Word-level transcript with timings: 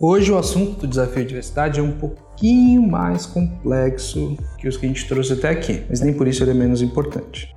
Hoje 0.00 0.32
o 0.32 0.36
assunto 0.36 0.80
do 0.80 0.88
desafio 0.88 1.22
de 1.22 1.28
diversidade 1.28 1.78
é 1.78 1.82
um 1.82 1.92
pouquinho 1.92 2.82
mais 2.82 3.26
complexo 3.26 4.36
que 4.58 4.66
os 4.66 4.76
que 4.76 4.86
a 4.86 4.88
gente 4.88 5.06
trouxe 5.06 5.34
até 5.34 5.50
aqui, 5.50 5.84
mas 5.88 6.00
nem 6.00 6.12
por 6.12 6.26
isso 6.26 6.42
ele 6.42 6.50
é 6.50 6.54
menos 6.54 6.82
importante. 6.82 7.54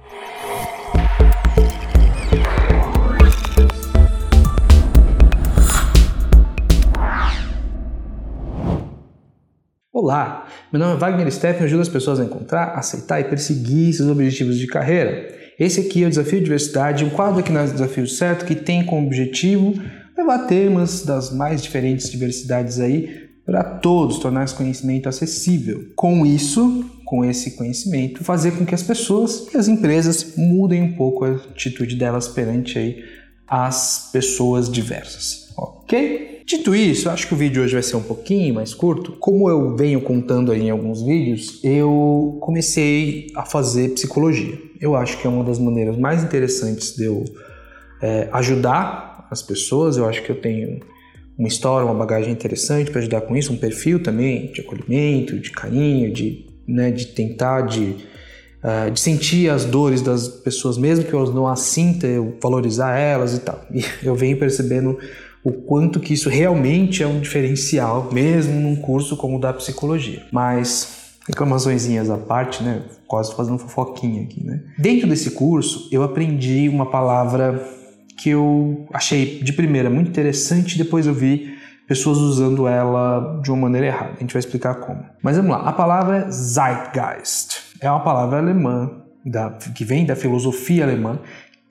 Olá, 9.91 10.47
meu 10.71 10.79
nome 10.79 10.93
é 10.93 10.97
Wagner 10.99 11.31
Steffen 11.31 11.63
e 11.63 11.65
ajudo 11.65 11.81
as 11.81 11.89
pessoas 11.89 12.19
a 12.19 12.23
encontrar, 12.23 12.75
aceitar 12.75 13.19
e 13.19 13.23
perseguir 13.23 13.95
seus 13.95 14.07
objetivos 14.07 14.59
de 14.59 14.67
carreira. 14.67 15.35
Esse 15.59 15.79
aqui 15.79 16.03
é 16.03 16.05
o 16.05 16.09
Desafio 16.09 16.37
de 16.37 16.43
Diversidade, 16.43 17.03
um 17.03 17.09
quadro 17.09 17.39
aqui 17.39 17.51
na 17.51 17.65
Desafio 17.65 18.05
Certo 18.05 18.45
que 18.45 18.53
tem 18.53 18.85
como 18.85 19.07
objetivo 19.07 19.73
levar 20.17 20.39
temas 20.47 21.03
das 21.03 21.31
mais 21.31 21.61
diferentes 21.61 22.09
diversidades 22.09 22.79
aí 22.79 23.27
para 23.45 23.63
todos, 23.63 24.19
tornar 24.19 24.43
esse 24.43 24.55
conhecimento 24.55 25.07
acessível. 25.07 25.85
Com 25.95 26.25
isso, 26.25 26.83
com 27.05 27.23
esse 27.23 27.51
conhecimento, 27.51 28.23
fazer 28.23 28.51
com 28.51 28.65
que 28.65 28.75
as 28.75 28.83
pessoas 28.83 29.47
e 29.53 29.57
as 29.57 29.69
empresas 29.69 30.35
mudem 30.35 30.81
um 30.81 30.93
pouco 30.93 31.23
a 31.23 31.35
atitude 31.35 31.95
delas 31.95 32.27
perante 32.27 32.77
aí 32.77 33.05
as 33.47 34.09
pessoas 34.11 34.69
diversas, 34.69 35.53
ok? 35.55 36.41
Dito 36.45 36.75
isso, 36.75 37.09
acho 37.09 37.27
que 37.27 37.33
o 37.33 37.37
vídeo 37.37 37.63
hoje 37.63 37.73
vai 37.73 37.83
ser 37.83 37.95
um 37.95 38.03
pouquinho 38.03 38.55
mais 38.55 38.73
curto. 38.73 39.13
Como 39.13 39.49
eu 39.49 39.75
venho 39.75 40.01
contando 40.01 40.51
aí 40.51 40.63
em 40.63 40.69
alguns 40.69 41.01
vídeos, 41.01 41.61
eu 41.63 42.37
comecei 42.41 43.27
a 43.35 43.45
fazer 43.45 43.89
psicologia. 43.89 44.57
Eu 44.79 44.95
acho 44.95 45.17
que 45.17 45.27
é 45.27 45.29
uma 45.29 45.43
das 45.43 45.59
maneiras 45.59 45.97
mais 45.97 46.23
interessantes 46.23 46.95
de 46.95 47.05
eu 47.05 47.23
é, 48.01 48.29
ajudar 48.31 49.16
as 49.29 49.41
pessoas. 49.41 49.97
Eu 49.97 50.07
acho 50.07 50.23
que 50.23 50.29
eu 50.29 50.39
tenho 50.39 50.79
uma 51.37 51.47
história, 51.47 51.85
uma 51.85 51.93
bagagem 51.93 52.31
interessante 52.31 52.89
para 52.89 52.99
ajudar 52.99 53.21
com 53.21 53.35
isso, 53.35 53.53
um 53.53 53.57
perfil 53.57 54.01
também 54.01 54.51
de 54.51 54.61
acolhimento, 54.61 55.39
de 55.39 55.51
carinho, 55.51 56.11
de, 56.11 56.45
né, 56.67 56.89
de 56.89 57.07
tentar, 57.07 57.61
de, 57.61 57.95
uh, 58.63 58.89
de 58.91 58.99
sentir 58.99 59.49
as 59.49 59.63
dores 59.63 60.01
das 60.01 60.27
pessoas, 60.27 60.77
mesmo 60.77 61.05
que 61.05 61.13
eu 61.13 61.31
não 61.31 61.47
as 61.47 61.59
sinta, 61.59 62.07
eu 62.07 62.35
valorizar 62.41 62.97
elas 62.97 63.35
e 63.35 63.39
tal. 63.39 63.61
E 63.71 63.83
eu 64.01 64.15
venho 64.15 64.37
percebendo 64.37 64.97
o 65.43 65.51
quanto 65.51 65.99
que 65.99 66.13
isso 66.13 66.27
realmente 66.27 67.03
é 67.03 67.07
um 67.07 67.19
diferencial, 67.19 68.09
mesmo 68.11 68.59
num 68.59 68.75
curso 68.75 69.15
como 69.15 69.37
o 69.37 69.39
da 69.39 69.53
psicologia. 69.53 70.25
Mas 70.31 70.97
reclamaçõezinhas 71.27 72.09
à 72.09 72.17
parte, 72.17 72.63
né? 72.63 72.83
Quase 73.05 73.35
fazendo 73.35 73.59
fofoquinha 73.59 74.23
aqui, 74.23 74.43
né? 74.43 74.63
Dentro 74.77 75.07
desse 75.07 75.31
curso, 75.31 75.87
eu 75.91 76.01
aprendi 76.03 76.67
uma 76.67 76.89
palavra 76.89 77.76
que 78.17 78.29
eu 78.29 78.87
achei 78.93 79.39
de 79.43 79.53
primeira 79.53 79.89
muito 79.89 80.09
interessante, 80.09 80.77
depois 80.77 81.05
eu 81.05 81.13
vi 81.13 81.57
pessoas 81.87 82.17
usando 82.17 82.67
ela 82.67 83.39
de 83.41 83.49
uma 83.49 83.61
maneira 83.61 83.87
errada. 83.87 84.13
A 84.17 84.19
gente 84.19 84.33
vai 84.33 84.39
explicar 84.39 84.75
como. 84.75 85.03
Mas 85.21 85.37
vamos 85.37 85.51
lá. 85.51 85.59
A 85.59 85.71
palavra 85.71 86.17
é 86.17 86.31
Zeitgeist. 86.31 87.75
É 87.79 87.89
uma 87.89 88.01
palavra 88.01 88.39
alemã 88.39 88.91
da, 89.25 89.51
que 89.51 89.85
vem 89.85 90.05
da 90.05 90.15
filosofia 90.15 90.83
alemã, 90.83 91.19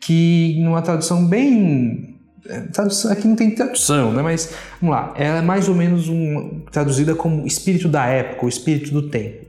que 0.00 0.58
numa 0.62 0.80
tradução 0.80 1.26
bem 1.26 2.16
é, 2.48 2.60
Tradução, 2.60 3.10
aqui 3.10 3.26
não 3.26 3.34
tem 3.34 3.50
tradução, 3.50 4.12
né? 4.12 4.22
Mas 4.22 4.54
vamos 4.80 4.94
lá, 4.94 5.12
ela 5.16 5.38
é 5.38 5.42
mais 5.42 5.68
ou 5.68 5.74
menos 5.74 6.08
um, 6.08 6.60
traduzida 6.70 7.14
como 7.14 7.44
espírito 7.44 7.88
da 7.88 8.06
época, 8.06 8.46
o 8.46 8.48
espírito 8.48 8.92
do 8.92 9.08
tempo 9.10 9.46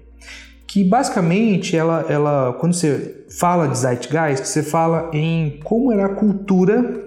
que 0.67 0.83
basicamente 0.83 1.75
ela, 1.77 2.05
ela 2.09 2.53
quando 2.59 2.73
você 2.73 3.25
fala 3.29 3.67
de 3.67 3.77
Zeitgeist, 3.77 4.45
você 4.45 4.61
fala 4.61 5.09
em 5.13 5.59
como 5.63 5.93
era 5.93 6.07
a 6.07 6.09
cultura 6.09 7.05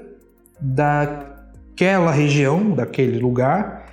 daquela 0.58 2.10
região, 2.10 2.70
daquele 2.70 3.18
lugar, 3.18 3.86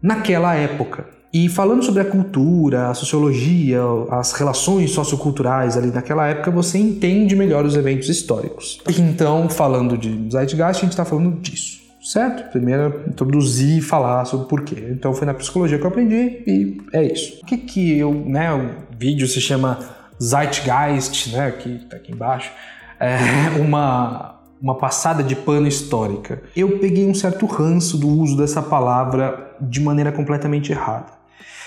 naquela 0.00 0.54
época. 0.54 1.04
E 1.34 1.48
falando 1.48 1.82
sobre 1.82 2.00
a 2.00 2.04
cultura, 2.04 2.88
a 2.88 2.94
sociologia, 2.94 3.82
as 4.10 4.32
relações 4.32 4.92
socioculturais 4.92 5.76
ali 5.76 5.88
naquela 5.88 6.26
época, 6.26 6.50
você 6.50 6.78
entende 6.78 7.36
melhor 7.36 7.66
os 7.66 7.76
eventos 7.76 8.08
históricos. 8.08 8.80
Então, 8.98 9.48
falando 9.50 9.98
de 9.98 10.30
Zeitgeist, 10.32 10.78
a 10.78 10.80
gente 10.80 10.90
está 10.90 11.04
falando 11.04 11.38
disso 11.40 11.87
certo? 12.08 12.50
Primeiro 12.50 13.04
introduzir 13.06 13.78
e 13.78 13.82
falar 13.82 14.24
sobre 14.24 14.46
o 14.46 14.48
porquê. 14.48 14.88
Então 14.90 15.12
foi 15.12 15.26
na 15.26 15.34
psicologia 15.34 15.78
que 15.78 15.84
eu 15.84 15.88
aprendi 15.88 16.42
e 16.46 16.80
é 16.92 17.02
isso. 17.04 17.40
O 17.42 17.46
que 17.46 17.58
que 17.58 17.98
eu, 17.98 18.14
né, 18.14 18.50
o 18.52 18.70
vídeo 18.98 19.28
se 19.28 19.40
chama 19.42 19.78
Zeitgeist, 20.20 21.30
né, 21.34 21.50
que 21.50 21.80
tá 21.84 21.96
aqui 21.96 22.12
embaixo, 22.12 22.50
é 22.98 23.18
uma 23.60 24.36
uma 24.60 24.74
passada 24.74 25.22
de 25.22 25.36
pano 25.36 25.68
histórica. 25.68 26.42
Eu 26.56 26.80
peguei 26.80 27.06
um 27.06 27.14
certo 27.14 27.46
ranço 27.46 27.96
do 27.96 28.08
uso 28.08 28.36
dessa 28.36 28.60
palavra 28.60 29.56
de 29.60 29.80
maneira 29.80 30.10
completamente 30.10 30.72
errada. 30.72 31.12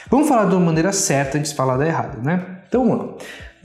Vamos 0.10 0.28
falar 0.28 0.50
de 0.50 0.56
uma 0.56 0.66
maneira 0.66 0.92
certa 0.92 1.38
antes 1.38 1.52
de 1.52 1.58
falar 1.58 1.78
da 1.78 1.88
errada, 1.88 2.18
né? 2.22 2.46
Então, 2.68 2.86
vamos 2.86 3.06
lá. 3.06 3.14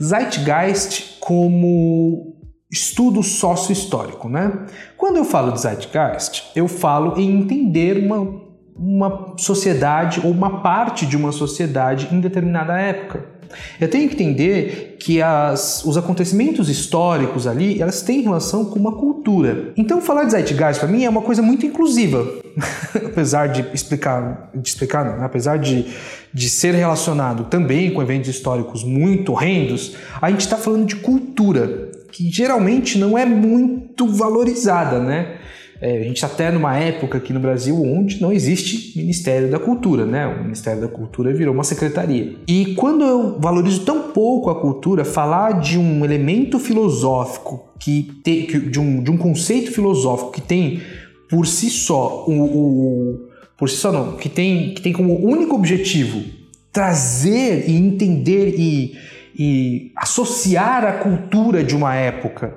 Zeitgeist 0.01 1.17
como 1.19 2.26
estudo 2.71 3.23
sócio-histórico, 3.23 4.27
né? 4.27 4.65
Quando 4.97 5.17
eu 5.17 5.25
falo 5.25 5.51
de 5.51 5.61
Zeitgeist, 5.61 6.51
eu 6.55 6.67
falo 6.67 7.17
em 7.19 7.39
entender 7.41 7.97
uma, 7.97 8.41
uma 8.75 9.35
sociedade 9.37 10.21
ou 10.23 10.31
uma 10.31 10.61
parte 10.61 11.05
de 11.05 11.15
uma 11.15 11.31
sociedade 11.31 12.09
em 12.11 12.19
determinada 12.19 12.77
época. 12.77 13.37
Eu 13.79 13.89
tenho 13.89 14.09
que 14.09 14.15
entender 14.15 14.97
que 14.99 15.21
as, 15.21 15.85
os 15.85 15.97
acontecimentos 15.97 16.67
históricos 16.67 17.47
ali, 17.47 17.81
elas 17.81 18.01
têm 18.01 18.21
relação 18.21 18.65
com 18.65 18.77
uma 18.77 18.91
cultura. 18.91 19.71
Então 19.77 20.01
falar 20.01 20.25
de 20.25 20.31
Zeitgeist 20.31 20.81
para 20.81 20.89
mim 20.89 21.05
é 21.05 21.09
uma 21.09 21.21
coisa 21.21 21.41
muito 21.41 21.65
inclusiva. 21.65 22.27
apesar 22.93 23.47
de 23.47 23.65
explicar, 23.73 24.49
de 24.53 24.67
explicar 24.67 25.05
não, 25.05 25.17
né? 25.17 25.25
apesar 25.25 25.57
de, 25.57 25.85
de 26.33 26.49
ser 26.49 26.73
relacionado 26.73 27.45
também 27.45 27.93
com 27.93 28.01
eventos 28.01 28.29
históricos 28.29 28.83
muito 28.83 29.31
horrendos, 29.31 29.95
a 30.21 30.29
gente 30.29 30.41
está 30.41 30.57
falando 30.57 30.85
de 30.85 30.97
cultura 30.97 31.91
que 32.11 32.29
geralmente 32.29 32.97
não 32.97 33.17
é 33.17 33.25
muito 33.25 34.07
valorizada, 34.07 34.99
né? 34.99 35.37
É, 35.79 35.99
a 35.99 36.03
gente 36.03 36.15
está 36.15 36.27
até 36.27 36.51
numa 36.51 36.75
época 36.75 37.19
aqui 37.19 37.31
no 37.31 37.39
Brasil 37.39 37.79
onde 37.83 38.19
não 38.19 38.31
existe 38.31 38.97
Ministério 38.97 39.49
da 39.49 39.59
Cultura, 39.59 40.05
né? 40.05 40.25
O 40.25 40.43
Ministério 40.43 40.81
da 40.81 40.87
Cultura 40.87 41.31
virou 41.33 41.53
uma 41.53 41.63
secretaria. 41.63 42.35
E 42.47 42.73
quando 42.73 43.03
eu 43.03 43.39
valorizo 43.39 43.85
tão 43.85 44.11
pouco 44.11 44.49
a 44.49 44.59
cultura, 44.59 45.05
falar 45.05 45.59
de 45.59 45.77
um 45.77 46.03
elemento 46.03 46.57
filosófico 46.57 47.69
que 47.79 48.09
tem, 48.23 48.47
de, 48.47 48.79
um, 48.79 49.03
de 49.03 49.11
um 49.11 49.17
conceito 49.17 49.71
filosófico 49.71 50.31
que 50.31 50.41
tem 50.41 50.81
por 51.29 51.45
si 51.45 51.69
só 51.69 52.25
o, 52.27 52.31
o 52.31 53.27
por 53.55 53.69
si 53.69 53.77
só 53.77 53.91
não, 53.91 54.15
que 54.17 54.29
tem, 54.29 54.73
que 54.73 54.81
tem 54.81 54.93
como 54.93 55.19
único 55.19 55.55
objetivo 55.55 56.23
trazer 56.71 57.67
e 57.67 57.75
entender 57.75 58.55
e 58.57 58.95
e 59.37 59.91
associar 59.95 60.83
a 60.83 60.93
cultura 60.93 61.63
de 61.63 61.75
uma 61.75 61.93
época 61.93 62.55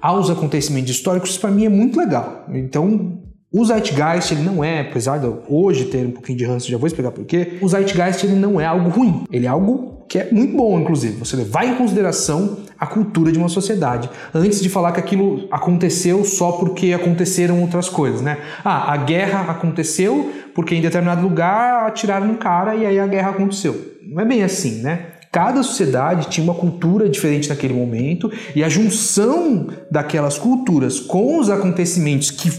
aos 0.00 0.30
acontecimentos 0.30 0.90
históricos, 0.90 1.38
para 1.38 1.50
mim 1.50 1.64
é 1.64 1.68
muito 1.68 1.98
legal. 1.98 2.44
Então, 2.52 3.20
o 3.52 3.64
Zeitgeist 3.64 4.32
ele 4.32 4.42
não 4.42 4.62
é, 4.62 4.80
apesar 4.80 5.18
de 5.18 5.26
hoje 5.48 5.86
ter 5.86 6.06
um 6.06 6.10
pouquinho 6.10 6.38
de 6.38 6.44
ranço, 6.44 6.70
já 6.70 6.76
vou 6.76 6.86
explicar 6.86 7.10
por 7.10 7.24
quê, 7.24 7.58
o 7.62 7.68
Zeitgeist 7.68 8.24
ele 8.24 8.36
não 8.36 8.60
é 8.60 8.66
algo 8.66 8.90
ruim, 8.90 9.24
ele 9.32 9.46
é 9.46 9.48
algo 9.48 10.04
que 10.08 10.18
é 10.18 10.28
muito 10.32 10.56
bom, 10.56 10.80
inclusive. 10.80 11.18
Você 11.18 11.36
levar 11.36 11.66
em 11.66 11.74
consideração 11.74 12.58
a 12.78 12.86
cultura 12.86 13.30
de 13.30 13.38
uma 13.38 13.48
sociedade, 13.48 14.08
antes 14.34 14.60
de 14.60 14.68
falar 14.68 14.92
que 14.92 15.00
aquilo 15.00 15.46
aconteceu 15.50 16.24
só 16.24 16.52
porque 16.52 16.92
aconteceram 16.92 17.60
outras 17.60 17.88
coisas, 17.88 18.22
né? 18.22 18.38
Ah, 18.64 18.92
a 18.92 18.96
guerra 18.96 19.50
aconteceu 19.50 20.32
porque 20.54 20.74
em 20.74 20.80
determinado 20.80 21.22
lugar 21.22 21.86
atiraram 21.86 22.26
no 22.26 22.36
cara 22.36 22.74
e 22.74 22.86
aí 22.86 22.98
a 22.98 23.06
guerra 23.06 23.30
aconteceu. 23.30 23.76
Não 24.02 24.22
é 24.22 24.24
bem 24.24 24.42
assim, 24.42 24.80
né? 24.82 25.17
Cada 25.30 25.62
sociedade 25.62 26.28
tinha 26.28 26.44
uma 26.44 26.54
cultura 26.54 27.08
diferente 27.08 27.48
naquele 27.48 27.74
momento 27.74 28.30
e 28.54 28.64
a 28.64 28.68
junção 28.68 29.68
daquelas 29.90 30.38
culturas 30.38 30.98
com 30.98 31.38
os 31.38 31.50
acontecimentos 31.50 32.30
que 32.30 32.50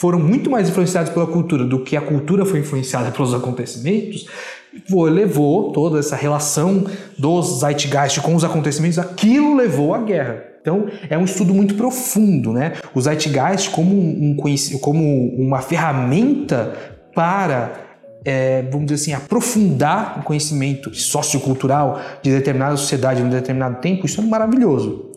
foram 0.00 0.18
muito 0.18 0.50
mais 0.50 0.68
influenciados 0.68 1.12
pela 1.12 1.26
cultura 1.26 1.64
do 1.64 1.80
que 1.80 1.96
a 1.96 2.00
cultura 2.00 2.44
foi 2.44 2.60
influenciada 2.60 3.12
pelos 3.12 3.32
acontecimentos, 3.32 4.26
levou 4.90 5.70
toda 5.72 5.98
essa 5.98 6.16
relação 6.16 6.84
dos 7.16 7.60
Zeitgeist 7.60 8.20
com 8.20 8.34
os 8.34 8.42
acontecimentos, 8.42 8.98
aquilo 8.98 9.54
levou 9.54 9.94
à 9.94 9.98
guerra. 9.98 10.44
Então, 10.60 10.86
é 11.10 11.18
um 11.18 11.24
estudo 11.24 11.52
muito 11.52 11.74
profundo, 11.74 12.52
né? 12.52 12.74
O 12.94 13.00
Zeitgeist 13.00 13.70
como, 13.70 13.94
um, 13.94 14.36
como 14.80 15.34
uma 15.36 15.60
ferramenta 15.60 16.72
para 17.14 17.91
é, 18.24 18.62
vamos 18.70 18.86
dizer 18.86 19.02
assim, 19.02 19.12
aprofundar 19.12 20.20
o 20.20 20.22
conhecimento 20.22 20.94
sociocultural 20.94 22.00
de 22.22 22.30
determinada 22.30 22.76
sociedade 22.76 23.20
em 23.20 23.24
um 23.24 23.30
determinado 23.30 23.80
tempo, 23.80 24.06
isso 24.06 24.20
é 24.20 24.24
maravilhoso. 24.24 25.10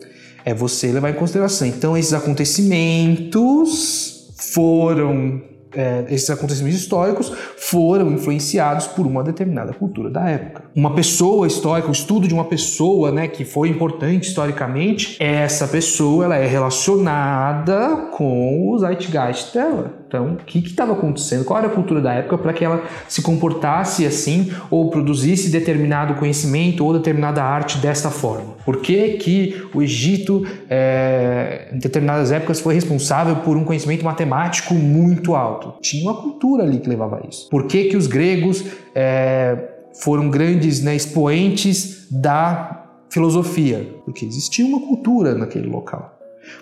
É 0.44 0.52
você 0.54 0.92
levar 0.92 1.10
em 1.10 1.14
consideração. 1.14 1.66
Então, 1.66 1.96
esses 1.96 2.12
acontecimentos 2.12 4.32
foram 4.36 5.42
é, 5.76 6.04
esses 6.08 6.28
acontecimentos 6.30 6.80
históricos 6.80 7.32
foram 7.56 8.10
influenciados 8.10 8.86
por 8.86 9.06
uma 9.06 9.22
determinada 9.22 9.72
cultura 9.72 10.10
da 10.10 10.28
época. 10.28 10.64
Uma 10.74 10.94
pessoa 10.94 11.46
histórica, 11.46 11.88
o 11.88 11.92
estudo 11.92 12.26
de 12.26 12.34
uma 12.34 12.44
pessoa, 12.44 13.12
né, 13.12 13.28
que 13.28 13.44
foi 13.44 13.68
importante 13.68 14.28
historicamente, 14.28 15.16
essa 15.22 15.68
pessoa 15.68 16.24
ela 16.24 16.36
é 16.36 16.46
relacionada 16.46 18.08
com 18.12 18.70
o 18.70 18.78
zeitgeist 18.78 19.52
dela. 19.52 19.92
Então, 20.08 20.32
o 20.32 20.36
que 20.36 20.58
estava 20.58 20.92
acontecendo? 20.92 21.44
Qual 21.44 21.58
era 21.58 21.68
a 21.68 21.70
cultura 21.70 22.00
da 22.00 22.14
época 22.14 22.38
para 22.38 22.52
que 22.52 22.64
ela 22.64 22.82
se 23.08 23.20
comportasse 23.22 24.06
assim 24.06 24.52
ou 24.70 24.90
produzisse 24.90 25.50
determinado 25.50 26.14
conhecimento 26.14 26.84
ou 26.84 26.92
determinada 26.92 27.42
arte 27.42 27.78
desta 27.78 28.10
forma? 28.10 28.55
Por 28.66 28.78
que, 28.78 29.10
que 29.12 29.62
o 29.72 29.80
Egito, 29.80 30.44
é, 30.68 31.68
em 31.72 31.78
determinadas 31.78 32.32
épocas, 32.32 32.58
foi 32.58 32.74
responsável 32.74 33.36
por 33.36 33.56
um 33.56 33.62
conhecimento 33.62 34.04
matemático 34.04 34.74
muito 34.74 35.36
alto? 35.36 35.74
Tinha 35.80 36.02
uma 36.02 36.20
cultura 36.20 36.64
ali 36.64 36.80
que 36.80 36.88
levava 36.88 37.22
a 37.22 37.28
isso. 37.28 37.48
Por 37.48 37.68
que, 37.68 37.84
que 37.84 37.96
os 37.96 38.08
gregos 38.08 38.64
é, 38.92 39.56
foram 40.02 40.28
grandes 40.28 40.82
né, 40.82 40.96
expoentes 40.96 42.08
da 42.10 42.88
filosofia? 43.08 43.88
Porque 44.04 44.24
existia 44.24 44.66
uma 44.66 44.80
cultura 44.80 45.32
naquele 45.32 45.68
local. 45.68 46.18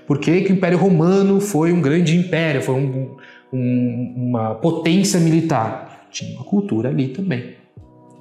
Por 0.07 0.19
que, 0.19 0.43
que, 0.43 0.53
o 0.53 0.57
Império 0.57 0.77
Romano 0.77 1.41
foi 1.41 1.73
um 1.73 1.81
grande 1.81 2.19
império, 2.19 2.61
foi 2.61 2.75
um, 2.75 3.17
um, 3.51 4.15
uma 4.15 4.55
potência 4.57 5.19
militar. 5.19 6.07
Tinha 6.11 6.37
uma 6.37 6.45
cultura 6.45 6.91
ali 6.91 7.09
também. 7.09 7.64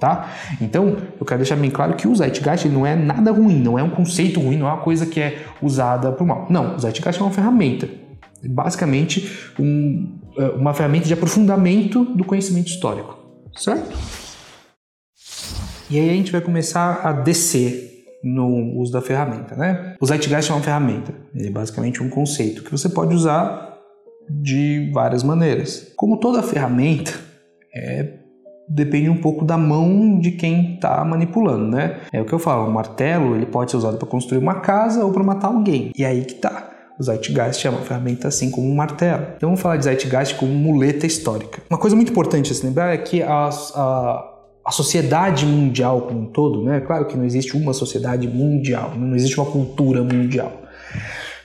Tá? 0.03 0.35
Então, 0.59 0.97
eu 1.17 1.25
quero 1.25 1.39
deixar 1.39 1.55
bem 1.55 1.69
claro 1.69 1.95
que 1.95 2.09
o 2.09 2.13
Zeitgeist 2.13 2.67
não 2.67 2.85
é 2.85 2.94
nada 2.94 3.31
ruim, 3.31 3.57
não 3.57 3.79
é 3.79 3.83
um 3.83 3.89
conceito 3.89 4.38
ruim, 4.38 4.57
não 4.57 4.67
é 4.67 4.73
uma 4.73 4.81
coisa 4.81 5.05
que 5.05 5.17
é 5.17 5.45
usada 5.61 6.11
para 6.11 6.21
o 6.21 6.27
mal. 6.27 6.45
Não, 6.50 6.75
o 6.75 6.77
Zeitgeist 6.77 7.21
é 7.21 7.23
uma 7.23 7.31
ferramenta. 7.31 7.88
É 8.44 8.50
basicamente, 8.50 9.53
um, 9.57 10.19
é, 10.38 10.44
uma 10.47 10.73
ferramenta 10.73 11.07
de 11.07 11.13
aprofundamento 11.13 12.03
do 12.03 12.25
conhecimento 12.25 12.67
histórico. 12.67 13.17
Certo? 13.55 13.97
E 15.89 15.97
aí 15.97 16.09
a 16.09 16.13
gente 16.13 16.33
vai 16.33 16.41
começar 16.41 17.00
a 17.01 17.13
descer 17.13 18.03
no 18.21 18.77
uso 18.81 18.91
da 18.91 19.01
ferramenta, 19.01 19.55
né? 19.55 19.95
O 20.01 20.05
Zeitgeist 20.05 20.51
é 20.51 20.53
uma 20.53 20.61
ferramenta, 20.61 21.13
ele 21.33 21.47
é 21.47 21.50
basicamente 21.50 22.03
um 22.03 22.09
conceito 22.09 22.61
que 22.61 22.71
você 22.71 22.89
pode 22.89 23.15
usar 23.15 23.79
de 24.29 24.91
várias 24.94 25.23
maneiras. 25.23 25.94
Como 25.95 26.19
toda 26.19 26.44
ferramenta, 26.44 27.13
é, 27.73 28.23
depende 28.68 29.10
um 29.10 29.18
pouco 29.18 29.45
da 29.45 29.57
mão 29.57 30.19
de 30.19 30.31
quem 30.31 30.75
está 30.75 31.04
manipulando, 31.04 31.68
né? 31.68 31.98
É 32.12 32.21
o 32.21 32.25
que 32.25 32.33
eu 32.33 32.39
falo, 32.39 32.68
o 32.68 32.71
martelo 32.71 33.36
ele 33.36 33.45
pode 33.45 33.71
ser 33.71 33.77
usado 33.77 33.98
para 33.98 34.07
construir 34.07 34.38
uma 34.38 34.56
casa 34.56 35.04
ou 35.04 35.12
para 35.12 35.24
matar 35.24 35.48
alguém. 35.48 35.92
E 35.98 36.06
aí 36.06 36.24
que 36.25 36.36
tá. 36.36 36.69
O 37.00 37.04
Zeitgeist 37.04 37.65
é 37.65 37.69
uma 37.69 37.81
ferramenta 37.81 38.27
assim 38.27 38.51
como 38.51 38.69
um 38.69 38.75
martelo. 38.75 39.24
Então 39.36 39.50
vamos 39.50 39.62
falar 39.62 39.77
de 39.77 39.86
Zeitgeist 39.86 40.36
como 40.36 40.54
muleta 40.54 41.06
histórica. 41.07 41.62
Uma 41.69 41.80
coisa 41.80 41.95
muito 41.95 42.12
importante 42.12 42.51
a 42.51 42.56
se 42.56 42.65
lembrar 42.65 42.94
é 42.94 42.98
que 42.98 43.21
a, 43.24 43.50
a, 43.50 44.33
a 44.65 44.71
sociedade 44.71 45.45
mundial 45.45 46.01
como 46.04 46.21
um 46.21 46.25
todo, 46.27 46.63
né? 46.63 46.81
Claro 46.81 47.06
que 47.06 47.18
não 47.18 47.25
existe 47.25 47.57
uma 47.57 47.74
sociedade 47.74 48.27
mundial, 48.27 48.94
não 48.95 49.15
existe 49.15 49.39
uma 49.39 49.50
cultura 49.50 50.04
mundial. 50.04 50.51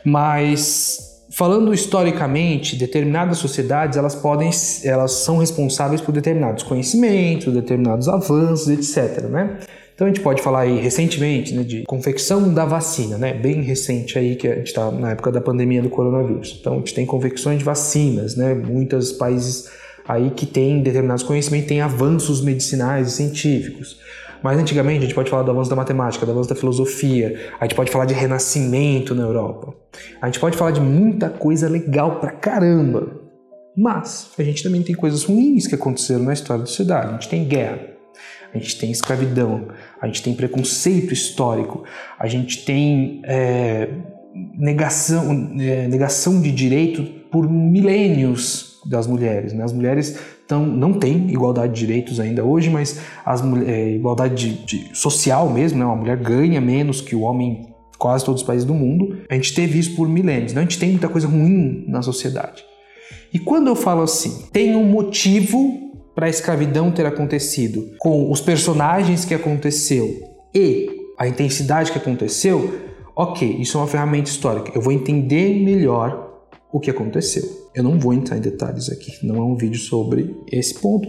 Mas 0.05 1.08
Falando 1.39 1.73
historicamente, 1.73 2.75
determinadas 2.75 3.39
sociedades 3.39 3.97
elas 3.97 4.17
podem, 4.17 4.51
elas 4.83 5.13
são 5.13 5.39
responsáveis 5.39 6.01
por 6.01 6.11
determinados 6.11 6.65
conhecimentos, 6.65 7.55
determinados 7.55 8.09
avanços, 8.09 8.69
etc. 8.69 9.23
Né? 9.27 9.57
Então 9.95 10.09
a 10.09 10.11
gente 10.11 10.21
pode 10.21 10.43
falar 10.43 10.63
aí 10.63 10.81
recentemente 10.81 11.55
né, 11.55 11.63
de 11.63 11.85
confecção 11.85 12.53
da 12.53 12.65
vacina, 12.65 13.17
né? 13.17 13.35
Bem 13.35 13.63
recente 13.63 14.19
aí 14.19 14.35
que 14.35 14.49
a 14.49 14.57
gente 14.57 14.67
está 14.67 14.91
na 14.91 15.13
época 15.13 15.31
da 15.31 15.41
pandemia 15.41 15.81
do 15.81 15.89
coronavírus. 15.89 16.57
Então 16.61 16.75
a 16.75 16.77
gente 16.79 16.93
tem 16.93 17.07
confecções 17.07 17.61
de 17.61 17.65
vacinas, 17.65 18.35
né? 18.35 18.53
Muitos 18.53 19.13
países 19.13 19.71
aí 20.09 20.31
que 20.31 20.45
têm 20.45 20.83
determinados 20.83 21.23
conhecimentos 21.23 21.69
têm 21.69 21.81
avanços 21.81 22.43
medicinais 22.43 23.07
e 23.07 23.11
científicos. 23.13 24.01
Mas 24.43 24.59
antigamente 24.59 24.99
a 24.99 25.03
gente 25.03 25.15
pode 25.15 25.31
falar 25.31 25.43
do 25.43 25.51
avanço 25.51 25.71
da 25.71 25.77
matemática, 25.77 26.25
do 26.25 26.33
avanço 26.33 26.49
da 26.49 26.55
filosofia, 26.55 27.53
a 27.59 27.65
gente 27.65 27.75
pode 27.75 27.91
falar 27.91 28.05
de 28.05 28.15
renascimento 28.15 29.15
na 29.15 29.23
Europa. 29.23 29.75
A 30.21 30.27
gente 30.27 30.39
pode 30.39 30.57
falar 30.57 30.71
de 30.71 30.81
muita 30.81 31.29
coisa 31.29 31.69
legal 31.69 32.21
pra 32.21 32.31
caramba. 32.31 33.29
Mas 33.77 34.31
a 34.37 34.43
gente 34.43 34.63
também 34.63 34.83
tem 34.83 34.95
coisas 34.95 35.25
ruins 35.25 35.67
que 35.67 35.75
aconteceram 35.75 36.25
na 36.25 36.33
história 36.33 36.63
da 36.63 36.67
sociedade. 36.67 37.09
A 37.09 37.13
gente 37.13 37.29
tem 37.29 37.45
guerra, 37.45 37.79
a 38.53 38.59
gente 38.59 38.79
tem 38.79 38.91
escravidão, 38.91 39.69
a 40.01 40.07
gente 40.07 40.23
tem 40.23 40.35
preconceito 40.35 41.13
histórico, 41.13 41.85
a 42.19 42.27
gente 42.27 42.65
tem 42.65 43.23
é, 43.25 43.89
negação, 44.57 45.55
é, 45.61 45.87
negação 45.87 46.41
de 46.41 46.51
direito 46.51 47.05
por 47.31 47.49
milênios 47.49 48.81
das 48.85 49.07
mulheres. 49.07 49.53
Né? 49.53 49.63
As 49.63 49.73
mulheres 49.73 50.19
então, 50.49 50.65
não 50.65 50.95
tem 50.95 51.31
igualdade 51.31 51.75
de 51.75 51.81
direitos 51.81 52.19
ainda 52.19 52.43
hoje, 52.43 52.71
mas 52.71 53.03
as, 53.23 53.43
é, 53.67 53.91
igualdade 53.91 54.35
de, 54.35 54.65
de, 54.65 54.99
social 54.99 55.51
mesmo, 55.51 55.79
né? 55.79 55.85
uma 55.85 55.95
mulher 55.95 56.17
ganha 56.17 56.59
menos 56.59 57.03
que 57.03 57.15
o 57.15 57.21
homem 57.21 57.51
em 57.51 57.67
quase 57.99 58.25
todos 58.25 58.41
os 58.41 58.47
países 58.47 58.65
do 58.65 58.73
mundo. 58.73 59.19
A 59.29 59.35
gente 59.35 59.55
teve 59.55 59.79
isso 59.79 59.95
por 59.95 60.09
milênios, 60.09 60.53
então 60.53 60.63
a 60.63 60.65
gente 60.65 60.79
tem 60.79 60.89
muita 60.89 61.07
coisa 61.07 61.29
ruim 61.29 61.85
na 61.87 62.01
sociedade. 62.01 62.65
E 63.31 63.39
quando 63.39 63.67
eu 63.67 63.77
falo 63.77 64.01
assim, 64.01 64.47
tem 64.51 64.75
um 64.75 64.85
motivo 64.85 65.93
para 66.15 66.25
a 66.25 66.31
escravidão 66.31 66.91
ter 66.91 67.05
acontecido, 67.05 67.91
com 67.99 68.33
os 68.33 68.41
personagens 68.41 69.27
que 69.27 69.35
aconteceu 69.35 70.09
e 70.55 70.89
a 71.19 71.29
intensidade 71.29 71.93
que 71.93 71.99
aconteceu, 71.99 72.75
ok, 73.15 73.47
isso 73.61 73.77
é 73.77 73.83
uma 73.83 73.87
ferramenta 73.87 74.31
histórica. 74.31 74.73
Eu 74.75 74.81
vou 74.81 74.95
entender 74.95 75.63
melhor 75.63 76.41
o 76.73 76.81
que 76.81 76.91
aconteceu. 76.91 77.68
Eu 77.79 77.85
não 77.85 77.97
vou 77.97 78.13
entrar 78.13 78.37
em 78.37 78.41
detalhes 78.41 78.91
aqui, 78.91 79.25
não 79.25 79.37
é 79.37 79.41
um 79.41 79.55
vídeo 79.55 79.79
sobre 79.79 80.37
esse 80.51 80.75
ponto. 80.75 81.09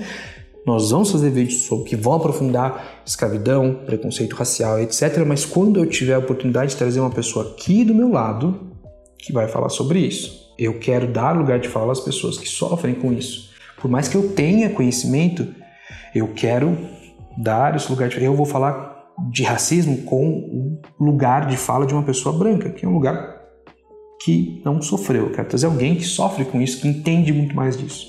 Nós 0.67 0.91
vamos 0.91 1.11
fazer 1.11 1.31
vídeos 1.31 1.63
sobre 1.63 1.89
que 1.89 1.95
vão 1.95 2.13
aprofundar 2.13 3.01
escravidão, 3.03 3.79
preconceito 3.87 4.35
racial, 4.35 4.79
etc. 4.79 5.25
Mas 5.25 5.45
quando 5.45 5.79
eu 5.79 5.89
tiver 5.89 6.13
a 6.13 6.19
oportunidade 6.19 6.71
de 6.71 6.77
trazer 6.77 6.99
uma 6.99 7.09
pessoa 7.09 7.49
aqui 7.49 7.83
do 7.83 7.95
meu 7.95 8.11
lado 8.11 8.69
que 9.17 9.33
vai 9.33 9.47
falar 9.47 9.69
sobre 9.69 9.97
isso, 9.97 10.53
eu 10.59 10.77
quero 10.77 11.11
dar 11.11 11.35
lugar 11.35 11.59
de 11.59 11.67
fala 11.67 11.91
às 11.91 11.99
pessoas 11.99 12.37
que 12.37 12.47
sofrem 12.47 12.93
com 12.93 13.11
isso. 13.11 13.49
Por 13.81 13.89
mais 13.89 14.07
que 14.07 14.15
eu 14.15 14.29
tenha 14.33 14.69
conhecimento, 14.69 15.47
eu 16.13 16.27
quero 16.35 16.77
dar 17.35 17.75
esse 17.75 17.89
lugar 17.89 18.09
de 18.09 18.13
fala. 18.13 18.27
Eu 18.27 18.35
vou 18.35 18.45
falar 18.45 19.07
de 19.31 19.41
racismo 19.41 20.03
com 20.03 20.29
o 20.99 21.03
lugar 21.03 21.47
de 21.47 21.57
fala 21.57 21.87
de 21.87 21.95
uma 21.95 22.03
pessoa 22.03 22.37
branca, 22.37 22.69
que 22.69 22.85
é 22.85 22.87
um 22.87 22.93
lugar 22.93 23.38
que 24.21 24.61
não 24.65 24.81
sofreu. 24.81 25.27
Eu 25.27 25.31
quero 25.31 25.47
trazer 25.47 25.65
alguém 25.65 25.95
que 25.95 26.03
sofre 26.03 26.45
com 26.45 26.61
isso, 26.61 26.81
que 26.81 26.87
entende 26.87 27.31
muito 27.31 27.55
mais 27.55 27.77
disso. 27.77 28.07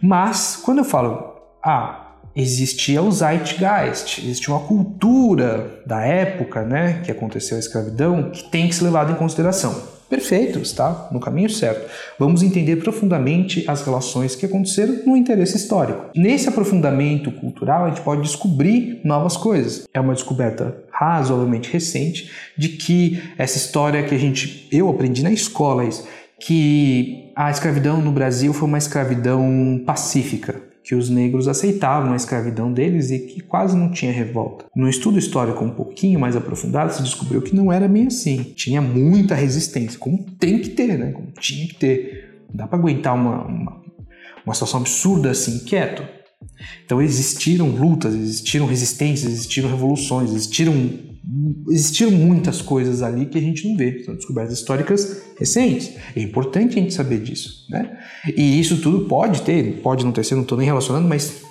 Mas, 0.00 0.56
quando 0.56 0.78
eu 0.78 0.84
falo, 0.84 1.36
ah, 1.64 2.16
existia 2.34 3.02
o 3.02 3.10
Zeitgeist, 3.10 4.18
existia 4.18 4.54
uma 4.54 4.66
cultura 4.66 5.82
da 5.86 6.00
época, 6.00 6.62
né, 6.62 7.02
que 7.04 7.10
aconteceu 7.10 7.56
a 7.56 7.60
escravidão, 7.60 8.30
que 8.30 8.50
tem 8.50 8.68
que 8.68 8.74
ser 8.74 8.84
levada 8.84 9.12
em 9.12 9.16
consideração. 9.16 9.92
Perfeito, 10.12 10.58
está 10.58 11.08
no 11.10 11.18
caminho 11.18 11.48
certo. 11.48 11.88
Vamos 12.18 12.42
entender 12.42 12.76
profundamente 12.76 13.64
as 13.66 13.82
relações 13.82 14.36
que 14.36 14.44
aconteceram 14.44 14.98
no 15.06 15.16
interesse 15.16 15.56
histórico. 15.56 16.10
Nesse 16.14 16.50
aprofundamento 16.50 17.32
cultural, 17.32 17.86
a 17.86 17.88
gente 17.88 18.02
pode 18.02 18.20
descobrir 18.20 19.00
novas 19.02 19.38
coisas. 19.38 19.88
É 19.94 19.98
uma 19.98 20.12
descoberta 20.12 20.76
razoavelmente 21.04 21.72
recente 21.72 22.30
de 22.56 22.70
que 22.70 23.22
essa 23.36 23.56
história 23.56 24.02
que 24.02 24.14
a 24.14 24.18
gente 24.18 24.68
eu 24.70 24.88
aprendi 24.88 25.22
na 25.22 25.32
escola 25.32 25.84
isso, 25.84 26.06
que 26.38 27.30
a 27.36 27.50
escravidão 27.50 28.00
no 28.00 28.12
Brasil 28.12 28.52
foi 28.52 28.68
uma 28.68 28.78
escravidão 28.78 29.82
pacífica 29.86 30.72
que 30.82 30.94
os 30.94 31.08
negros 31.08 31.46
aceitavam 31.46 32.12
a 32.12 32.16
escravidão 32.16 32.72
deles 32.72 33.10
e 33.10 33.20
que 33.20 33.40
quase 33.40 33.76
não 33.76 33.90
tinha 33.90 34.10
revolta. 34.10 34.64
No 34.74 34.88
estudo 34.88 35.18
histórico 35.18 35.64
um 35.64 35.70
pouquinho 35.70 36.18
mais 36.18 36.34
aprofundado, 36.34 36.92
se 36.92 37.02
descobriu 37.02 37.40
que 37.40 37.54
não 37.54 37.72
era 37.72 37.86
bem 37.86 38.08
assim. 38.08 38.52
Tinha 38.56 38.80
muita 38.80 39.34
resistência, 39.34 39.98
como 39.98 40.24
tem 40.38 40.58
que 40.58 40.70
ter, 40.70 40.98
né? 40.98 41.12
Como 41.12 41.30
tinha 41.38 41.66
que 41.68 41.74
ter. 41.74 42.44
Não 42.48 42.56
dá 42.56 42.66
para 42.66 42.78
aguentar 42.78 43.14
uma, 43.14 43.44
uma, 43.44 43.82
uma 44.44 44.54
situação 44.54 44.80
absurda 44.80 45.30
assim, 45.30 45.60
quieto. 45.60 46.02
Então 46.84 47.00
existiram 47.00 47.68
lutas, 47.68 48.14
existiram 48.14 48.66
resistências, 48.66 49.32
existiram 49.32 49.68
revoluções, 49.68 50.30
existiram 50.30 50.74
existiram 51.70 52.10
muitas 52.10 52.60
coisas 52.60 53.00
ali 53.00 53.26
que 53.26 53.38
a 53.38 53.40
gente 53.40 53.66
não 53.68 53.76
vê, 53.76 54.02
são 54.04 54.14
descobertas 54.14 54.58
históricas 54.58 55.22
recentes. 55.38 55.92
É 56.16 56.20
importante 56.20 56.78
a 56.78 56.82
gente 56.82 56.92
saber 56.92 57.20
disso, 57.20 57.66
né? 57.70 57.96
E 58.36 58.60
isso 58.60 58.80
tudo 58.80 59.06
pode 59.06 59.42
ter, 59.42 59.80
pode 59.82 60.04
não 60.04 60.12
ter 60.12 60.24
sido, 60.24 60.36
não 60.36 60.42
estou 60.42 60.58
nem 60.58 60.66
relacionando, 60.66 61.08
mas 61.08 61.42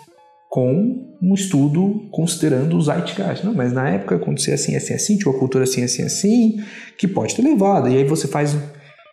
com 0.50 1.16
um 1.24 1.34
estudo 1.34 2.10
considerando 2.12 2.78
os 2.78 2.86
Zeitgeist. 2.86 3.46
Não, 3.46 3.54
mas 3.54 3.72
na 3.72 3.88
época 3.88 4.16
acontecia 4.16 4.54
assim, 4.54 4.76
assim, 4.76 4.94
assim, 4.94 5.18
tinha 5.18 5.32
uma 5.32 5.40
cultura 5.40 5.64
assim, 5.64 5.84
assim, 5.84 6.04
assim, 6.04 6.62
que 6.98 7.08
pode 7.08 7.36
ter 7.36 7.42
levado. 7.42 7.88
E 7.88 7.96
aí 7.96 8.04
você 8.04 8.28
faz 8.28 8.58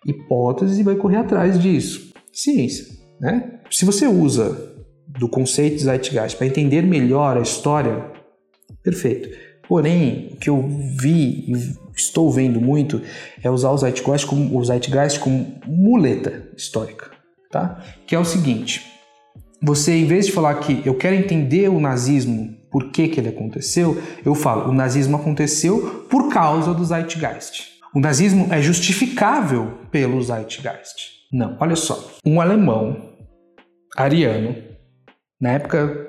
hipóteses 0.05 0.79
e 0.79 0.83
vai 0.83 0.97
correr 0.97 1.19
atrás 1.19 1.59
disso. 1.61 2.13
Ciência, 2.33 2.87
né? 3.21 3.61
Se 3.71 3.85
você 3.85 4.07
usa 4.07 4.68
do 5.09 5.29
conceito 5.29 5.77
de 5.77 5.85
Zeitgeist 5.85 6.37
para 6.37 6.47
entender 6.47 6.83
melhor 6.83 7.37
a 7.37 7.41
história, 7.41 8.05
perfeito. 8.83 9.29
Porém, 9.67 10.31
o 10.33 10.37
que 10.37 10.49
eu 10.49 10.67
vi 10.99 11.45
e 11.49 11.53
estou 11.97 12.31
vendo 12.31 12.61
muito 12.61 13.03
é 13.43 13.51
usar 13.51 13.71
o 13.71 13.79
Zeitgeist 13.79 14.27
como, 14.27 14.59
o 14.59 14.65
Zeitgeist 14.65 15.21
como 15.21 15.61
muleta 15.67 16.49
histórica. 16.57 17.11
tá? 17.51 17.83
Que 18.07 18.15
é 18.15 18.19
o 18.19 18.25
seguinte: 18.25 18.87
você, 19.63 19.93
em 19.93 20.07
vez 20.07 20.27
de 20.27 20.33
falar 20.33 20.55
que 20.57 20.83
eu 20.87 20.95
quero 20.95 21.17
entender 21.17 21.69
o 21.69 21.81
nazismo, 21.81 22.57
por 22.71 22.91
que, 22.91 23.09
que 23.09 23.21
ele 23.21 23.29
aconteceu, 23.29 24.01
eu 24.25 24.35
falo, 24.35 24.71
o 24.71 24.75
nazismo 24.75 25.17
aconteceu 25.17 26.07
por 26.09 26.31
causa 26.31 26.73
do 26.73 26.85
Zeitgeist. 26.85 27.79
O 27.95 28.01
nazismo 28.01 28.49
é 28.53 28.61
justificável 28.61 29.79
pelo 29.91 30.23
Zeitgeist. 30.23 31.19
Não, 31.33 31.57
olha 31.61 31.77
só. 31.77 32.11
Um 32.25 32.41
alemão 32.41 33.15
ariano, 33.97 34.55
na 35.41 35.53
época 35.53 36.09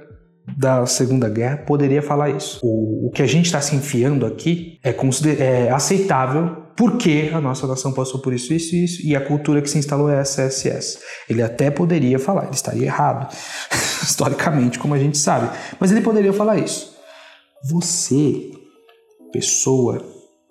da 0.57 0.85
Segunda 0.85 1.29
Guerra, 1.29 1.57
poderia 1.57 2.01
falar 2.01 2.29
isso. 2.29 2.59
O, 2.63 3.07
o 3.07 3.11
que 3.11 3.21
a 3.21 3.27
gente 3.27 3.45
está 3.45 3.61
se 3.61 3.75
enfiando 3.75 4.25
aqui 4.25 4.79
é, 4.83 4.95
é 5.39 5.71
aceitável 5.71 6.69
porque 6.75 7.29
a 7.33 7.41
nossa 7.41 7.67
nação 7.67 7.91
passou 7.91 8.21
por 8.21 8.33
isso, 8.33 8.53
isso 8.53 8.73
e 8.73 8.85
isso, 8.85 9.05
e 9.05 9.13
a 9.13 9.19
cultura 9.19 9.61
que 9.61 9.69
se 9.69 9.77
instalou 9.77 10.09
é 10.09 10.21
essa, 10.21 10.43
essa, 10.43 10.69
essa. 10.69 10.99
Ele 11.29 11.43
até 11.43 11.69
poderia 11.69 12.17
falar, 12.17 12.45
ele 12.45 12.55
estaria 12.55 12.85
errado, 12.85 13.29
historicamente, 14.01 14.79
como 14.79 14.93
a 14.93 14.97
gente 14.97 15.17
sabe, 15.17 15.49
mas 15.77 15.91
ele 15.91 15.99
poderia 15.99 16.31
falar 16.31 16.57
isso. 16.57 16.95
Você, 17.69 18.51
pessoa, 19.33 20.01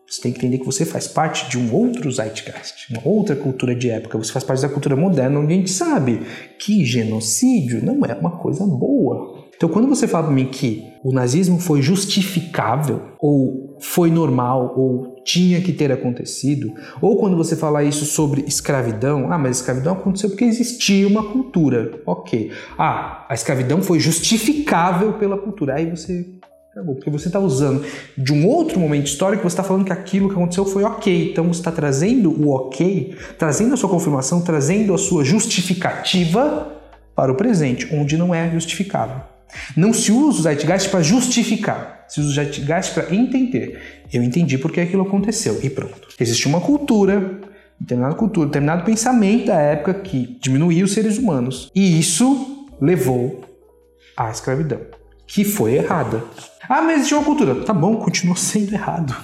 você 0.09 0.23
tem 0.23 0.33
que 0.33 0.39
entender 0.39 0.59
que 0.59 0.65
você 0.65 0.87
faz 0.87 1.07
parte 1.07 1.51
de 1.51 1.59
um 1.59 1.75
outro 1.75 2.11
zeitgeist, 2.11 2.91
uma 2.91 3.03
outra 3.05 3.37
cultura 3.37 3.75
de 3.75 3.91
época. 3.91 4.17
Você 4.17 4.33
faz 4.33 4.43
parte 4.43 4.63
da 4.63 4.69
cultura 4.69 4.97
moderna, 4.97 5.39
onde 5.39 5.53
a 5.53 5.57
gente 5.57 5.71
sabe 5.71 6.23
que 6.59 6.83
genocídio 6.83 7.85
não 7.85 8.05
é 8.07 8.15
uma 8.15 8.31
coisa 8.39 8.65
boa. 8.65 9.47
Então, 9.55 9.69
quando 9.69 9.89
você 9.89 10.07
fala 10.07 10.27
para 10.27 10.35
mim 10.35 10.47
que 10.47 10.85
o 11.05 11.13
nazismo 11.13 11.59
foi 11.59 11.83
justificável, 11.83 13.03
ou 13.19 13.77
foi 13.81 14.11
normal, 14.11 14.73
ou 14.77 15.17
tinha 15.25 15.61
que 15.61 15.73
ter 15.73 15.93
acontecido, 15.93 16.73
ou 17.03 17.19
quando 17.19 17.37
você 17.37 17.55
fala 17.55 17.83
isso 17.83 18.07
sobre 18.07 18.45
escravidão, 18.47 19.31
ah, 19.31 19.37
mas 19.37 19.59
a 19.59 19.61
escravidão 19.61 19.93
aconteceu 19.93 20.31
porque 20.31 20.45
existia 20.45 21.07
uma 21.07 21.25
cultura. 21.25 22.01
Ok. 22.07 22.51
Ah, 22.79 23.27
a 23.29 23.35
escravidão 23.35 23.83
foi 23.83 23.99
justificável 23.99 25.15
pela 25.15 25.37
cultura. 25.37 25.75
Aí 25.75 25.91
você 25.91 26.38
porque 26.85 27.11
você 27.11 27.29
está 27.29 27.39
usando 27.39 27.85
de 28.17 28.33
um 28.33 28.47
outro 28.47 28.79
momento 28.79 29.07
histórico, 29.07 29.43
você 29.43 29.49
está 29.49 29.63
falando 29.63 29.85
que 29.85 29.93
aquilo 29.93 30.29
que 30.29 30.35
aconteceu 30.35 30.65
foi 30.65 30.85
ok. 30.85 31.31
Então 31.33 31.47
você 31.47 31.61
está 31.61 31.73
trazendo 31.73 32.31
o 32.31 32.51
ok, 32.51 33.17
trazendo 33.39 33.75
a 33.75 33.77
sua 33.77 33.89
confirmação, 33.89 34.41
trazendo 34.41 34.95
a 34.95 34.99
sua 34.99 35.25
justificativa 35.25 36.73
para 37.15 37.33
o 37.33 37.35
presente, 37.35 37.89
onde 37.93 38.17
não 38.17 38.35
é 38.35 38.51
justificável. 38.51 39.21
Não 39.77 39.93
se 39.93 40.13
usa 40.13 40.41
o 40.41 40.43
Zeitgeist 40.43 40.91
para 40.91 41.03
justificar, 41.03 42.05
se 42.09 42.21
usa 42.21 42.31
o 42.31 42.35
Zeitgeist 42.35 42.95
para 42.95 43.15
entender. 43.15 44.05
Eu 44.13 44.23
entendi 44.23 44.59
porque 44.59 44.81
aquilo 44.81 45.03
aconteceu 45.03 45.59
e 45.63 45.71
pronto. 45.71 46.09
Existe 46.21 46.47
uma 46.47 46.61
cultura, 46.61 47.41
determinada 47.81 48.15
cultura, 48.15 48.47
determinado 48.47 48.85
pensamento 48.85 49.47
da 49.47 49.61
época 49.61 49.95
que 49.95 50.39
diminuía 50.41 50.85
os 50.85 50.93
seres 50.93 51.19
humanos. 51.19 51.71
E 51.75 51.99
isso 51.99 52.67
levou 52.81 53.45
à 54.17 54.31
escravidão, 54.31 54.81
que 55.29 55.45
foi 55.45 55.75
errada. 55.75 56.25
Ah, 56.69 56.83
mas 56.83 56.97
existe 56.97 57.15
uma 57.15 57.25
cultura. 57.25 57.55
Tá 57.65 57.73
bom, 57.73 57.97
continua 57.97 58.35
sendo 58.37 58.75
errado 58.75 59.15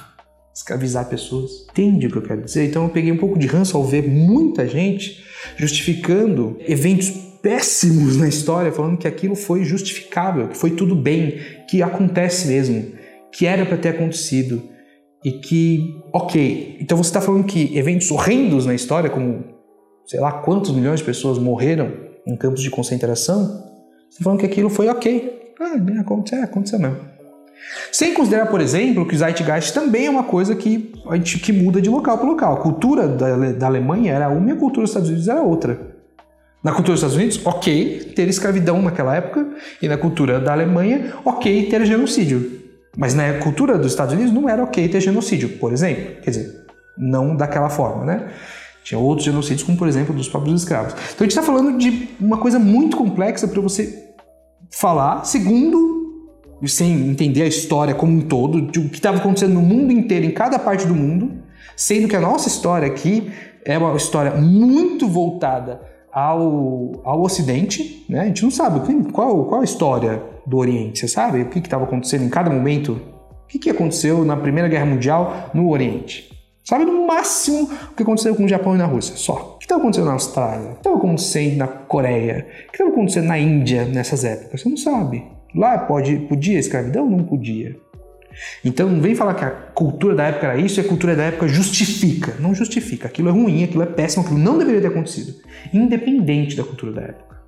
escravizar 0.54 1.08
pessoas. 1.08 1.66
Entende 1.70 2.06
o 2.06 2.11
que 2.11 2.18
eu 2.18 2.23
quero 2.23 2.42
dizer? 2.42 2.68
Então 2.68 2.84
eu 2.84 2.88
peguei 2.88 3.11
um 3.11 3.16
pouco 3.16 3.37
de 3.37 3.46
ranço 3.46 3.76
ao 3.76 3.82
ver 3.82 4.08
muita 4.08 4.68
gente 4.68 5.25
justificando 5.56 6.56
eventos 6.61 7.11
péssimos 7.42 8.16
na 8.16 8.28
história, 8.28 8.73
falando 8.73 8.96
que 8.96 9.08
aquilo 9.08 9.34
foi 9.34 9.64
justificável, 9.64 10.49
que 10.49 10.56
foi 10.56 10.70
tudo 10.70 10.94
bem, 10.94 11.38
que 11.68 11.82
acontece 11.82 12.46
mesmo, 12.49 12.92
que 13.32 13.44
era 13.44 13.66
para 13.66 13.76
ter 13.76 13.90
acontecido 13.90 14.62
e 15.25 15.32
que, 15.32 16.00
ok, 16.12 16.78
então 16.80 16.96
você 16.96 17.08
está 17.08 17.20
falando 17.20 17.44
que 17.44 17.76
eventos 17.76 18.11
horrendos 18.11 18.64
na 18.64 18.75
história, 18.75 19.11
como 19.11 19.44
sei 20.06 20.20
lá 20.20 20.32
quantos 20.32 20.70
milhões 20.70 21.00
de 21.00 21.06
pessoas 21.06 21.38
morreram 21.38 21.92
em 22.26 22.37
campos 22.37 22.62
de 22.62 22.70
concentração, 22.70 23.44
você 23.46 24.18
está 24.18 24.25
falando 24.25 24.38
que 24.38 24.46
aquilo 24.46 24.70
foi 24.70 24.88
ok. 24.88 25.33
Ah, 25.61 26.00
aconteceu, 26.00 26.42
aconteceu 26.42 26.78
mesmo. 26.78 27.14
Sem 27.92 28.12
considerar, 28.12 28.46
por 28.46 28.61
exemplo, 28.61 29.06
que 29.06 29.14
o 29.14 29.18
Zeitgeist 29.18 29.73
também 29.73 30.06
é 30.06 30.11
uma 30.11 30.25
coisa 30.25 30.54
que, 30.54 30.92
que 31.42 31.52
muda 31.52 31.80
de 31.80 31.88
local 31.88 32.18
para 32.18 32.26
local. 32.26 32.54
A 32.54 32.61
cultura 32.61 33.08
da, 33.08 33.52
da 33.52 33.66
Alemanha 33.66 34.12
era 34.12 34.28
uma 34.28 34.50
e 34.50 34.52
a 34.52 34.56
cultura 34.56 34.82
dos 34.82 34.90
Estados 34.90 35.08
Unidos 35.08 35.28
era 35.28 35.40
outra. 35.40 35.78
Na 36.62 36.73
cultura 36.73 36.92
dos 36.94 37.00
Estados 37.00 37.16
Unidos, 37.16 37.40
ok 37.44 38.12
ter 38.14 38.28
escravidão 38.28 38.80
naquela 38.80 39.14
época, 39.14 39.46
e 39.82 39.88
na 39.88 39.96
cultura 39.96 40.40
da 40.40 40.52
Alemanha, 40.52 41.12
ok 41.25 41.68
ter 41.68 41.84
genocídio. 41.84 42.62
Mas 42.96 43.14
na 43.14 43.34
cultura 43.34 43.76
dos 43.76 43.92
Estados 43.92 44.14
Unidos 44.14 44.32
não 44.32 44.49
era 44.49 44.62
ok 44.62 44.88
ter 44.88 45.00
genocídio, 45.00 45.58
por 45.58 45.73
exemplo. 45.73 46.23
Quer 46.23 46.30
dizer, 46.30 46.64
não 46.96 47.37
daquela 47.37 47.68
forma, 47.68 48.04
né? 48.04 48.30
Tinha 48.82 48.99
outros 48.99 49.25
genocídios, 49.25 49.62
como 49.62 49.76
por 49.76 49.88
exemplo 49.88 50.14
dos 50.14 50.28
próprios 50.28 50.62
escravos. 50.62 50.92
Então 50.92 51.20
a 51.20 51.25
gente 51.25 51.30
está 51.30 51.42
falando 51.42 51.76
de 51.78 52.08
uma 52.20 52.38
coisa 52.38 52.58
muito 52.58 52.96
complexa 52.96 53.49
para 53.49 53.61
você 53.61 54.03
falar, 54.76 55.25
segundo, 55.25 55.95
sem 56.66 57.09
entender 57.09 57.43
a 57.43 57.47
história 57.47 57.95
como 57.95 58.12
um 58.12 58.21
todo, 58.21 58.61
de 58.61 58.78
o 58.81 58.88
que 58.88 58.97
estava 58.97 59.19
acontecendo 59.19 59.54
no 59.54 59.62
mundo 59.62 59.93
inteiro, 59.93 60.26
em 60.26 60.31
cada 60.31 60.59
parte 60.59 60.87
do 60.87 60.95
mundo, 60.95 61.43
sendo 61.76 62.09
que 62.09 62.16
a 62.16 62.21
nossa 62.21 62.49
história 62.49 62.87
aqui 62.87 63.31
é 63.64 63.78
uma 63.78 63.97
história 63.97 64.33
muito 64.33 65.09
voltada 65.09 65.81
ao, 66.12 67.00
ao 67.04 67.23
Ocidente, 67.23 68.04
né? 68.09 68.21
A 68.21 68.25
gente 68.26 68.43
não 68.43 68.50
sabe 68.50 68.81
qual, 69.12 69.45
qual 69.47 69.61
a 69.61 69.64
história 69.64 70.23
do 70.47 70.59
Oriente, 70.59 71.00
você 71.00 71.09
sabe? 71.09 71.43
O 71.43 71.49
que 71.49 71.59
estava 71.59 71.85
acontecendo 71.85 72.25
em 72.25 72.28
cada 72.28 72.50
momento? 72.50 73.00
O 73.45 73.47
que, 73.49 73.59
que 73.59 73.71
aconteceu 73.71 74.25
na 74.25 74.37
Primeira 74.37 74.69
Guerra 74.69 74.87
Mundial 74.87 75.50
no 75.54 75.71
Oriente? 75.71 76.31
Sabe 76.64 76.87
no 76.87 77.06
máximo 77.06 77.71
o 77.92 77.94
que 77.94 78.02
aconteceu 78.02 78.35
com 78.35 78.44
o 78.44 78.49
Japão 78.49 78.75
e 78.75 78.78
na 78.78 78.87
Rússia, 78.87 79.16
só. 79.16 79.54
O 79.56 79.59
que 79.59 79.66
estava 79.66 79.83
acontecendo 79.83 80.06
na 80.06 80.12
Austrália? 80.12 80.71
O 80.71 80.73
que 80.73 80.78
estava 80.78 80.97
acontecendo 80.97 81.56
na 81.59 81.68
Coreia? 81.68 82.47
O 82.49 82.71
que 82.71 82.76
estava 82.76 82.90
acontecendo 82.90 83.26
na 83.26 83.38
Índia 83.38 83.85
nessas 83.85 84.25
épocas? 84.25 84.62
Você 84.62 84.68
não 84.71 84.76
sabe. 84.76 85.25
Lá 85.54 85.78
pode, 85.78 86.16
podia 86.21 86.59
escravidão? 86.59 87.09
Não 87.09 87.23
podia. 87.23 87.76
Então 88.64 88.88
não 88.88 89.00
vem 89.00 89.14
falar 89.14 89.35
que 89.35 89.44
a 89.44 89.50
cultura 89.50 90.14
da 90.14 90.25
época 90.25 90.47
era 90.47 90.59
isso 90.59 90.80
e 90.80 90.85
a 90.85 90.88
cultura 90.88 91.14
da 91.14 91.25
época 91.25 91.47
justifica. 91.47 92.35
Não 92.40 92.54
justifica. 92.54 93.09
Aquilo 93.09 93.28
é 93.28 93.33
ruim, 93.33 93.62
aquilo 93.62 93.83
é 93.83 93.87
péssimo, 93.87 94.25
aquilo 94.25 94.40
não 94.40 94.59
deveria 94.59 94.80
ter 94.80 94.88
acontecido. 94.88 95.35
Independente 95.73 96.56
da 96.56 96.64
cultura 96.64 96.92
da 96.92 97.02
época. 97.02 97.42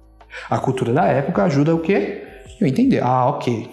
A 0.51 0.59
cultura 0.59 0.93
da 0.93 1.07
época 1.07 1.43
ajuda 1.45 1.75
o 1.75 1.81
quê? 1.81 2.23
Eu 2.61 2.67
entender. 2.67 3.03
Ah, 3.03 3.27
ok. 3.31 3.71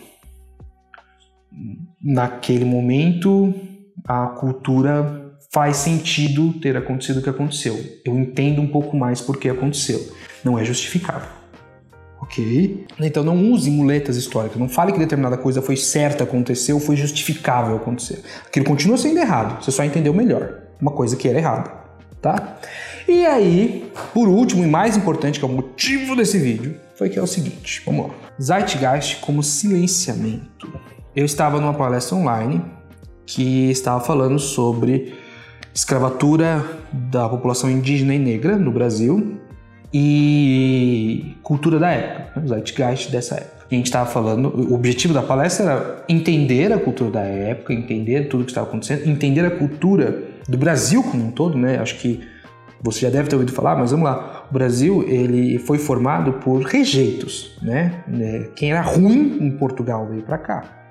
Naquele 2.02 2.66
momento, 2.66 3.54
a 4.06 4.28
cultura 4.28 5.23
faz 5.54 5.78
sentido 5.78 6.52
ter 6.54 6.76
acontecido 6.76 7.20
o 7.20 7.22
que 7.22 7.30
aconteceu. 7.30 7.80
Eu 8.04 8.18
entendo 8.18 8.60
um 8.60 8.68
pouco 8.68 8.98
mais 8.98 9.22
por 9.22 9.38
que 9.38 9.48
aconteceu. 9.48 10.12
Não 10.44 10.58
é 10.58 10.66
justificável. 10.66 11.30
Ok? 12.20 12.88
Então 13.00 13.24
não 13.24 13.52
use 13.52 13.70
muletas 13.70 14.18
históricas. 14.18 14.58
Não 14.58 14.68
fale 14.68 14.92
que 14.92 14.98
determinada 14.98 15.38
coisa 15.38 15.62
foi 15.62 15.78
certa 15.78 16.24
acontecer 16.24 16.74
ou 16.74 16.80
foi 16.80 16.96
justificável 16.96 17.76
acontecer. 17.76 18.24
Aquilo 18.48 18.66
continua 18.66 18.98
sendo 18.98 19.20
errado. 19.20 19.64
Você 19.64 19.72
só 19.72 19.84
entendeu 19.84 20.12
melhor 20.12 20.64
uma 20.82 20.92
coisa 20.92 21.16
que 21.16 21.28
era 21.28 21.38
errada, 21.38 21.72
tá? 22.20 22.58
E 23.08 23.24
aí, 23.26 23.92
por 24.12 24.28
último 24.28 24.64
e 24.64 24.68
mais 24.68 24.98
importante, 24.98 25.38
que 25.38 25.46
é 25.46 25.48
o 25.48 25.52
motivo 25.52 26.16
desse 26.16 26.40
vídeo, 26.40 26.76
foi 26.96 27.10
que 27.10 27.20
é 27.20 27.22
o 27.22 27.28
seguinte. 27.28 27.84
Vamos 27.86 28.08
lá. 28.08 28.14
Zeitgeist 28.42 29.20
como 29.20 29.44
silenciamento. 29.44 30.74
Eu 31.16 31.26
estava 31.26 31.60
numa 31.60 31.74
palestra 31.74 32.16
online 32.16 32.64
que 33.26 33.70
estava 33.70 34.04
falando 34.04 34.40
sobre 34.40 35.23
escravatura 35.74 36.64
da 36.92 37.28
população 37.28 37.70
indígena 37.70 38.14
e 38.14 38.20
negra 38.20 38.56
no 38.58 38.72
Brasil 38.72 39.40
e 39.94 41.36
cultura 41.44 41.80
da 41.80 41.92
época, 41.92 42.40
né? 42.40 42.46
o 42.46 42.48
zeitgeist 42.48 43.12
dessa 43.12 43.36
época. 43.36 43.66
A 43.72 43.76
gente 43.76 43.86
estava 43.86 44.10
falando, 44.10 44.50
o 44.50 44.74
objetivo 44.74 45.14
da 45.14 45.22
palestra 45.22 45.66
era 45.66 46.06
entender 46.08 46.72
a 46.72 46.78
cultura 46.78 47.12
da 47.12 47.22
época, 47.22 47.74
entender 47.74 48.28
tudo 48.28 48.44
que 48.44 48.52
estava 48.52 48.68
acontecendo, 48.68 49.08
entender 49.08 49.46
a 49.46 49.52
cultura 49.52 50.24
do 50.48 50.58
Brasil 50.58 51.02
como 51.04 51.26
um 51.26 51.32
todo, 51.32 51.58
né? 51.58 51.80
Acho 51.80 51.96
que 51.98 52.22
você 52.82 53.02
já 53.02 53.10
deve 53.10 53.30
ter 53.30 53.36
ouvido 53.36 53.54
falar, 53.54 53.76
mas 53.78 53.92
vamos 53.92 54.06
lá. 54.06 54.46
O 54.50 54.54
Brasil 54.54 55.04
ele 55.08 55.58
foi 55.58 55.78
formado 55.78 56.34
por 56.34 56.62
rejeitos, 56.64 57.58
né? 57.62 58.04
É, 58.20 58.50
quem 58.56 58.72
era 58.72 58.82
ruim 58.82 59.38
em 59.40 59.52
Portugal 59.52 60.08
veio 60.08 60.22
para 60.22 60.38
cá. 60.38 60.83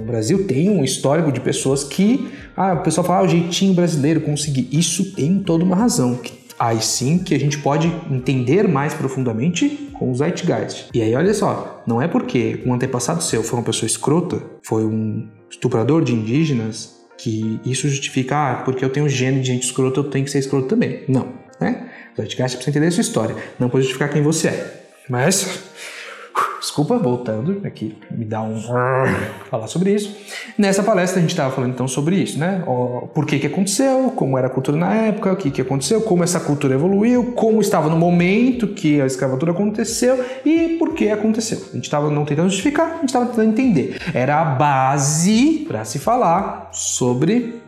O 0.00 0.04
Brasil 0.04 0.46
tem 0.46 0.70
um 0.70 0.82
histórico 0.82 1.30
de 1.30 1.40
pessoas 1.40 1.84
que, 1.84 2.30
ah, 2.56 2.72
o 2.72 2.82
pessoal 2.82 3.06
fala, 3.06 3.20
ah, 3.20 3.24
o 3.24 3.28
jeitinho 3.28 3.74
brasileiro 3.74 4.22
conseguir. 4.22 4.66
Isso 4.72 5.12
tem 5.14 5.40
toda 5.40 5.62
uma 5.62 5.76
razão, 5.76 6.18
aí 6.58 6.80
sim 6.80 7.18
que 7.18 7.34
a 7.34 7.38
gente 7.38 7.58
pode 7.58 7.92
entender 8.10 8.66
mais 8.66 8.94
profundamente 8.94 9.90
com 9.92 10.10
o 10.10 10.14
Zeitgeist. 10.14 10.88
E 10.94 11.02
aí, 11.02 11.14
olha 11.14 11.34
só, 11.34 11.82
não 11.86 12.00
é 12.00 12.08
porque 12.08 12.62
um 12.64 12.72
antepassado 12.72 13.22
seu 13.22 13.42
foi 13.42 13.58
uma 13.58 13.64
pessoa 13.64 13.86
escrota, 13.86 14.42
foi 14.62 14.84
um 14.84 15.28
estuprador 15.50 16.02
de 16.02 16.14
indígenas, 16.14 16.98
que 17.18 17.60
isso 17.64 17.86
justifica, 17.86 18.36
ah, 18.36 18.54
porque 18.64 18.82
eu 18.82 18.88
tenho 18.88 19.06
gene 19.06 19.40
de 19.40 19.48
gente 19.48 19.64
escrota, 19.64 20.00
eu 20.00 20.04
tenho 20.04 20.24
que 20.24 20.30
ser 20.30 20.38
escroto 20.38 20.66
também. 20.66 21.04
Não, 21.06 21.28
né? 21.60 21.90
O 22.14 22.16
Zeitgeist 22.16 22.56
precisa 22.56 22.70
entender 22.70 22.86
a 22.86 22.90
sua 22.92 23.02
história, 23.02 23.36
não 23.58 23.68
pode 23.68 23.82
justificar 23.82 24.10
quem 24.10 24.22
você 24.22 24.48
é. 24.48 24.80
Mas, 25.10 25.60
Desculpa, 26.60 26.98
voltando 26.98 27.62
aqui, 27.64 27.96
me 28.10 28.24
dá 28.24 28.42
um 28.42 28.60
falar 29.48 29.66
sobre 29.66 29.94
isso. 29.94 30.14
Nessa 30.58 30.82
palestra 30.82 31.18
a 31.18 31.22
gente 31.22 31.30
estava 31.30 31.50
falando 31.54 31.72
então 31.72 31.88
sobre 31.88 32.16
isso, 32.16 32.38
né? 32.38 32.62
Por 33.14 33.24
que 33.24 33.38
que 33.38 33.46
aconteceu, 33.46 34.12
como 34.14 34.36
era 34.36 34.46
a 34.46 34.50
cultura 34.50 34.76
na 34.76 34.94
época, 34.94 35.32
o 35.32 35.36
que 35.36 35.50
que 35.50 35.62
aconteceu, 35.62 36.02
como 36.02 36.22
essa 36.22 36.38
cultura 36.38 36.74
evoluiu, 36.74 37.32
como 37.32 37.62
estava 37.62 37.88
no 37.88 37.96
momento 37.96 38.68
que 38.68 39.00
a 39.00 39.06
escravatura 39.06 39.52
aconteceu 39.52 40.22
e 40.44 40.76
por 40.78 40.92
que 40.92 41.08
aconteceu. 41.08 41.58
A 41.70 41.76
gente 41.76 41.84
estava 41.84 42.10
não 42.10 42.26
tentando 42.26 42.50
justificar, 42.50 42.88
a 42.88 42.96
gente 42.96 43.06
estava 43.06 43.26
tentando 43.26 43.48
entender. 43.48 43.96
Era 44.12 44.42
a 44.42 44.44
base 44.44 45.64
para 45.66 45.84
se 45.86 45.98
falar 45.98 46.68
sobre 46.72 47.62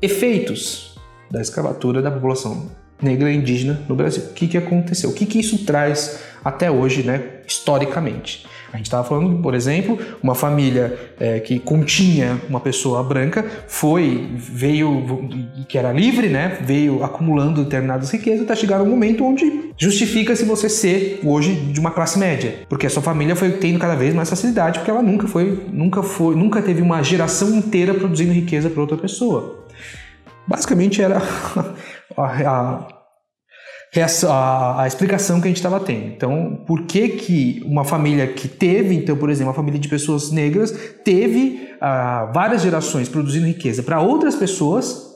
efeitos 0.00 0.98
da 1.30 1.42
escravatura 1.42 2.00
da 2.00 2.10
população 2.10 2.77
negra 3.00 3.30
e 3.30 3.36
indígena 3.36 3.80
no 3.88 3.94
Brasil. 3.94 4.24
O 4.30 4.32
que, 4.34 4.48
que 4.48 4.58
aconteceu? 4.58 5.10
O 5.10 5.14
que, 5.14 5.26
que 5.26 5.38
isso 5.38 5.64
traz 5.64 6.20
até 6.44 6.70
hoje, 6.70 7.02
né, 7.02 7.22
historicamente? 7.46 8.46
A 8.72 8.76
gente 8.76 8.86
estava 8.86 9.02
falando, 9.02 9.40
por 9.40 9.54
exemplo, 9.54 9.98
uma 10.22 10.34
família 10.34 10.98
é, 11.18 11.40
que 11.40 11.58
continha 11.58 12.38
uma 12.48 12.60
pessoa 12.60 13.02
branca 13.02 13.44
foi, 13.66 14.28
veio, 14.36 15.26
que 15.66 15.78
era 15.78 15.90
livre, 15.90 16.28
né? 16.28 16.58
Veio 16.60 17.02
acumulando 17.02 17.64
determinadas 17.64 18.10
riquezas 18.10 18.42
até 18.42 18.54
chegar 18.54 18.82
um 18.82 18.86
momento 18.86 19.24
onde 19.24 19.70
justifica-se 19.78 20.44
você 20.44 20.68
ser 20.68 21.20
hoje 21.24 21.54
de 21.54 21.80
uma 21.80 21.90
classe 21.90 22.18
média, 22.18 22.56
porque 22.68 22.86
a 22.86 22.90
sua 22.90 23.02
família 23.02 23.34
foi 23.34 23.52
tendo 23.52 23.78
cada 23.78 23.94
vez 23.94 24.12
mais 24.14 24.28
facilidade, 24.28 24.80
porque 24.80 24.90
ela 24.90 25.02
nunca 25.02 25.26
foi, 25.26 25.62
nunca 25.72 26.02
foi, 26.02 26.34
nunca 26.34 26.60
teve 26.60 26.82
uma 26.82 27.02
geração 27.02 27.54
inteira 27.54 27.94
produzindo 27.94 28.32
riqueza 28.32 28.68
para 28.68 28.82
outra 28.82 28.98
pessoa. 28.98 29.66
Basicamente 30.48 31.02
era 31.02 31.20
a, 32.16 32.24
a 32.24 32.98
a, 34.28 34.82
a, 34.82 34.86
explicação 34.86 35.40
que 35.40 35.46
a 35.46 35.50
gente 35.50 35.56
estava 35.56 35.80
tendo. 35.80 36.06
Então, 36.06 36.62
por 36.66 36.82
que 36.82 37.08
que 37.08 37.62
uma 37.64 37.84
família 37.84 38.26
que 38.26 38.46
teve, 38.46 38.94
então, 38.94 39.16
por 39.16 39.30
exemplo, 39.30 39.48
uma 39.48 39.54
família 39.54 39.80
de 39.80 39.88
pessoas 39.88 40.30
negras, 40.30 40.70
teve 41.04 41.70
uh, 41.76 42.32
várias 42.32 42.62
gerações 42.62 43.08
produzindo 43.08 43.46
riqueza 43.46 43.82
para 43.82 44.00
outras 44.00 44.36
pessoas, 44.36 45.08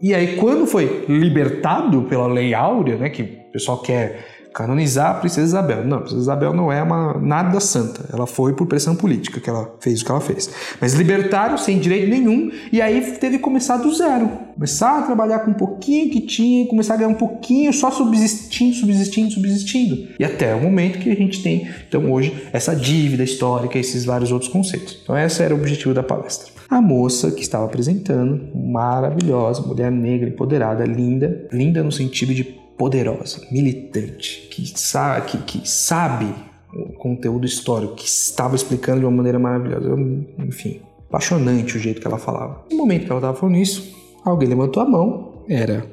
e 0.00 0.14
aí 0.14 0.36
quando 0.36 0.66
foi 0.66 1.04
libertado 1.08 2.02
pela 2.02 2.26
Lei 2.28 2.54
Áurea, 2.54 2.96
né, 2.96 3.10
que 3.10 3.22
o 3.22 3.52
pessoal 3.52 3.82
quer 3.82 4.24
canonizar 4.52 5.10
a 5.10 5.14
Princesa 5.14 5.46
Isabel. 5.46 5.84
Não, 5.84 5.98
a 5.98 6.00
Princesa 6.00 6.22
Isabel 6.22 6.52
não 6.52 6.72
é 6.72 6.82
uma 6.82 7.18
nada 7.18 7.60
santa. 7.60 8.04
Ela 8.12 8.26
foi 8.26 8.52
por 8.52 8.66
pressão 8.66 8.94
política 8.94 9.40
que 9.40 9.48
ela 9.48 9.74
fez 9.80 10.02
o 10.02 10.04
que 10.04 10.10
ela 10.10 10.20
fez. 10.20 10.50
Mas 10.80 10.94
libertaram 10.94 11.56
sem 11.56 11.78
direito 11.78 12.08
nenhum 12.08 12.50
e 12.72 12.80
aí 12.80 13.00
teve 13.18 13.38
que 13.38 13.42
começar 13.42 13.76
do 13.78 13.92
zero. 13.94 14.28
Começar 14.54 14.98
a 14.98 15.02
trabalhar 15.02 15.40
com 15.40 15.52
um 15.52 15.54
pouquinho 15.54 16.10
que 16.10 16.20
tinha, 16.20 16.66
começar 16.66 16.94
a 16.94 16.96
ganhar 16.98 17.08
um 17.08 17.14
pouquinho, 17.14 17.72
só 17.72 17.90
subsistindo, 17.90 18.74
subsistindo, 18.74 19.30
subsistindo. 19.30 20.08
E 20.18 20.24
até 20.24 20.54
o 20.54 20.60
momento 20.60 20.98
que 20.98 21.10
a 21.10 21.14
gente 21.14 21.42
tem, 21.42 21.68
então 21.88 22.10
hoje, 22.10 22.48
essa 22.52 22.74
dívida 22.74 23.22
histórica, 23.22 23.78
esses 23.78 24.04
vários 24.04 24.30
outros 24.32 24.50
conceitos. 24.50 25.00
Então 25.02 25.16
esse 25.16 25.42
era 25.42 25.54
o 25.54 25.58
objetivo 25.58 25.94
da 25.94 26.02
palestra. 26.02 26.52
A 26.68 26.80
moça 26.80 27.32
que 27.32 27.42
estava 27.42 27.64
apresentando, 27.64 28.48
maravilhosa, 28.54 29.62
mulher 29.62 29.90
negra, 29.90 30.28
empoderada, 30.28 30.84
linda, 30.84 31.48
linda 31.52 31.82
no 31.82 31.90
sentido 31.90 32.32
de 32.32 32.59
poderosa, 32.80 33.46
militante, 33.50 34.48
que 34.50 34.66
sabe, 34.66 35.26
que, 35.26 35.58
que 35.58 35.68
sabe 35.68 36.34
o 36.72 36.94
conteúdo 36.94 37.44
histórico, 37.44 37.94
que 37.94 38.06
estava 38.06 38.56
explicando 38.56 39.00
de 39.00 39.04
uma 39.04 39.14
maneira 39.14 39.38
maravilhosa. 39.38 39.90
Enfim, 40.38 40.80
apaixonante 41.06 41.76
o 41.76 41.78
jeito 41.78 42.00
que 42.00 42.06
ela 42.06 42.16
falava. 42.16 42.64
No 42.70 42.78
momento 42.78 43.04
que 43.04 43.10
ela 43.10 43.18
estava 43.20 43.36
falando 43.36 43.58
isso, 43.58 43.94
alguém 44.24 44.48
levantou 44.48 44.82
a 44.82 44.86
mão, 44.86 45.44
era 45.46 45.84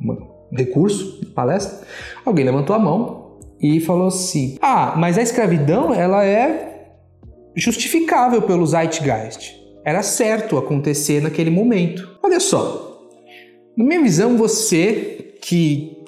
um 0.00 0.16
recurso 0.56 1.26
palestra, 1.34 1.84
alguém 2.24 2.44
levantou 2.44 2.76
a 2.76 2.78
mão 2.78 3.38
e 3.60 3.80
falou 3.80 4.06
assim: 4.06 4.56
Ah, 4.62 4.94
mas 4.96 5.18
a 5.18 5.22
escravidão 5.22 5.92
ela 5.92 6.24
é 6.24 6.92
justificável 7.56 8.42
pelo 8.42 8.64
Zeitgeist. 8.64 9.60
Era 9.84 10.04
certo 10.04 10.56
acontecer 10.56 11.20
naquele 11.20 11.50
momento. 11.50 12.16
Olha 12.22 12.38
só, 12.38 13.08
na 13.76 13.84
minha 13.84 14.00
visão, 14.00 14.36
você 14.36 15.34
que 15.42 16.01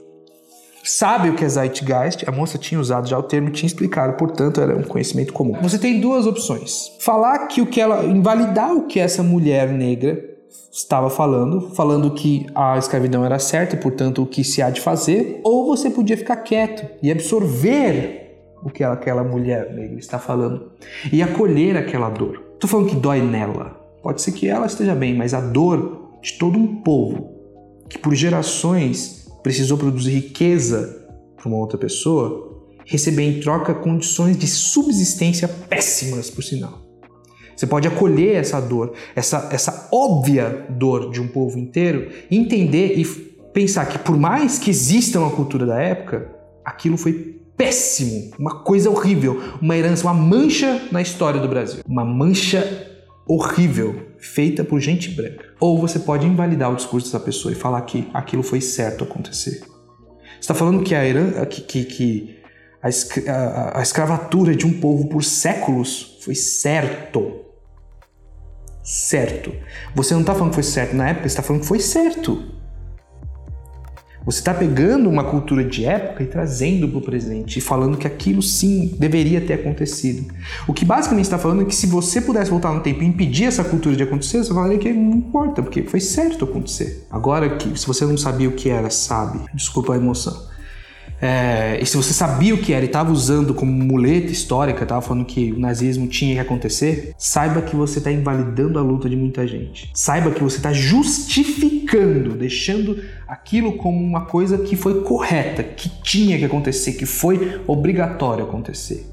sabe 0.85 1.31
o 1.31 1.35
que 1.35 1.45
é 1.45 1.49
Zeitgeist, 1.49 2.29
a 2.29 2.33
moça 2.33 2.59
tinha 2.59 2.81
usado 2.81 3.09
já 3.09 3.19
o 3.19 3.23
termo, 3.23 3.51
tinha 3.51 3.67
explicado, 3.67 4.17
portanto 4.17 4.61
era 4.61 4.77
um 4.77 4.83
conhecimento 4.83 5.33
comum. 5.33 5.55
Você 5.63 5.79
tem 5.79 6.01
duas 6.01 6.27
opções: 6.27 6.93
falar 7.01 7.47
que 7.47 7.61
o 7.61 7.67
que 7.67 7.81
ela 7.81 8.05
invalidar 8.05 8.73
o 8.75 8.87
que 8.87 9.01
essa 9.01 9.23
mulher 9.23 9.69
negra 9.69 10.35
estava 10.71 11.09
falando, 11.09 11.71
falando 11.71 12.11
que 12.13 12.47
a 12.55 12.77
escravidão 12.77 13.25
era 13.25 13.39
certa 13.39 13.77
e, 13.77 13.79
portanto, 13.79 14.23
o 14.23 14.27
que 14.27 14.43
se 14.43 14.61
há 14.61 14.71
de 14.71 14.81
fazer, 14.81 15.41
ou 15.45 15.67
você 15.67 15.89
podia 15.89 16.17
ficar 16.17 16.37
quieto 16.37 16.85
e 17.01 17.13
absorver 17.13 18.25
o 18.63 18.71
que 18.71 18.83
aquela 18.83 19.23
mulher 19.23 19.73
negra 19.73 19.99
está 19.99 20.19
falando 20.19 20.73
e 21.13 21.23
acolher 21.23 21.77
aquela 21.77 22.09
dor. 22.09 22.43
Estou 22.55 22.69
falando 22.69 22.89
que 22.89 22.97
dói 22.97 23.21
nela. 23.21 23.81
Pode 24.03 24.21
ser 24.21 24.33
que 24.33 24.49
ela 24.49 24.67
esteja 24.67 24.95
bem, 24.95 25.15
mas 25.15 25.33
a 25.33 25.41
dor 25.41 26.19
de 26.21 26.33
todo 26.39 26.59
um 26.59 26.77
povo 26.77 27.31
que 27.89 27.99
por 27.99 28.15
gerações 28.15 29.24
precisou 29.45 29.77
produzir 29.77 30.11
riqueza 30.11 31.07
para 31.37 31.47
uma 31.47 31.59
outra 31.59 31.77
pessoa, 31.77 32.65
receber 32.87 33.25
em 33.25 33.41
troca 33.41 33.75
condições 33.75 34.39
de 34.39 34.47
subsistência 34.47 35.47
péssimas, 35.47 36.31
por 36.31 36.43
sinal. 36.43 36.83
Você 37.55 37.67
pode 37.67 37.87
acolher 37.87 38.37
essa 38.37 38.59
dor, 38.59 38.95
essa, 39.15 39.51
essa 39.53 39.89
óbvia 39.93 40.67
dor 40.71 41.11
de 41.11 41.21
um 41.21 41.29
povo 41.29 41.59
inteiro, 41.59 42.11
entender 42.31 42.99
e 42.99 43.05
pensar 43.53 43.87
que, 43.87 43.99
por 43.99 44.19
mais 44.19 44.59
que 44.59 44.71
exista 44.71 45.21
uma 45.21 45.31
cultura 45.31 45.67
da 45.67 45.81
época, 45.81 46.35
aquilo 46.65 46.97
foi 46.97 47.39
péssimo, 47.57 48.33
uma 48.39 48.63
coisa 48.65 48.91
horrível, 48.91 49.41
uma 49.61 49.77
herança, 49.77 50.05
uma 50.05 50.15
mancha 50.15 50.89
na 50.91 51.03
história 51.03 51.39
do 51.39 51.49
Brasil. 51.49 51.83
Uma 51.87 52.05
mancha 52.05 52.91
horrível 53.29 53.95
feita 54.25 54.65
por 54.65 54.81
gente 54.81 55.11
branca. 55.11 55.45
Ou 55.61 55.79
você 55.79 55.99
pode 55.99 56.27
invalidar 56.27 56.73
o 56.73 56.77
discurso 56.77 57.07
dessa 57.07 57.21
pessoa 57.21 57.53
e 57.53 57.55
falar 57.55 57.83
que 57.83 58.09
aquilo 58.13 58.43
foi 58.43 58.61
certo 58.61 59.05
acontecer. 59.05 59.61
Você 59.61 60.41
está 60.41 60.55
falando 60.55 60.83
que 60.83 60.95
a, 60.95 61.05
heran... 61.05 61.45
que, 61.47 61.61
que, 61.61 61.85
que 61.85 62.39
a, 62.83 63.33
a, 63.33 63.79
a 63.79 63.83
escravatura 63.83 64.55
de 64.55 64.67
um 64.67 64.81
povo 64.81 65.09
por 65.09 65.23
séculos 65.23 66.19
foi 66.23 66.35
certo. 66.35 67.41
Certo. 68.83 69.55
Você 69.95 70.15
não 70.15 70.21
está 70.21 70.35
falando 70.35 70.51
que 70.51 70.57
foi 70.57 70.63
certo 70.63 70.95
na 70.95 71.09
época, 71.09 71.23
você 71.23 71.33
está 71.33 71.43
falando 71.43 71.63
que 71.63 71.69
foi 71.69 71.81
certo. 71.81 72.55
Você 74.25 74.39
está 74.39 74.55
pegando 74.55 75.11
uma 75.11 75.23
cultura 75.23 75.63
de 75.63 75.85
época 75.85 76.23
e 76.23 76.27
trazendo 76.27 76.89
para 76.89 76.99
o 76.99 77.03
presente 77.03 77.59
e 77.59 77.63
falando 77.63 77.99
que 77.99 78.07
aquilo 78.07 78.41
sim 78.41 78.95
deveria 78.99 79.39
ter 79.41 79.55
acontecido. 79.55 80.33
O 80.67 80.73
que 80.73 80.85
basicamente 80.85 81.27
está 81.27 81.39
falando 81.39 81.63
é 81.63 81.65
que 81.67 81.75
se 81.75 81.87
você 81.87 82.23
pudesse 82.23 82.51
voltar 82.51 82.73
no 82.73 82.81
tempo 82.81 83.03
e 83.03 83.07
impedir 83.07 83.45
essa 83.45 83.63
cultura 83.63 83.95
de 83.95 84.03
acontecer, 84.03 84.39
você 84.39 84.55
falaria 84.55 84.79
que 84.79 84.91
não 84.91 85.19
importa, 85.19 85.63
porque 85.63 85.83
foi 85.83 86.01
certo 86.01 86.45
acontecer. 86.45 87.07
Agora 87.11 87.57
que 87.57 87.79
se 87.79 87.87
você 87.87 88.07
não 88.07 88.17
sabia 88.17 88.49
o 88.49 88.53
que 88.53 88.71
era, 88.71 88.89
sabe. 88.89 89.41
Desculpa 89.53 89.93
a 89.93 89.97
emoção. 89.97 90.54
É, 91.21 91.79
e 91.81 91.87
se 91.87 91.97
você 91.97 92.13
sabia 92.13 92.55
o 92.55 92.59
que 92.59 92.73
era 92.73 92.85
e 92.85 92.87
estava 92.87 93.13
usando 93.13 93.55
como 93.55 93.73
muleta 93.73 94.31
histórica, 94.31 94.83
estava 94.83 95.01
falando 95.01 95.25
que 95.25 95.53
o 95.53 95.59
nazismo 95.59 96.07
tinha 96.07 96.35
que 96.35 96.41
acontecer, 96.41 97.15
saiba 97.17 97.63
que 97.63 97.75
você 97.75 97.99
está 97.99 98.11
invalidando 98.11 98.79
a 98.79 98.83
luta 98.83 99.09
de 99.09 99.17
muita 99.17 99.47
gente. 99.47 99.91
Saiba 99.95 100.31
que 100.31 100.43
você 100.43 100.57
está 100.57 100.73
justificando, 100.73 102.35
deixando 102.35 103.03
aquilo 103.27 103.75
como 103.75 103.99
uma 103.99 104.27
coisa 104.27 104.59
que 104.59 104.77
foi 104.77 105.03
correta, 105.03 105.63
que 105.63 105.89
tinha 106.03 106.39
que 106.39 106.45
acontecer, 106.45 106.93
que 106.93 107.07
foi 107.07 107.61
obrigatório 107.67 108.45
acontecer, 108.45 109.07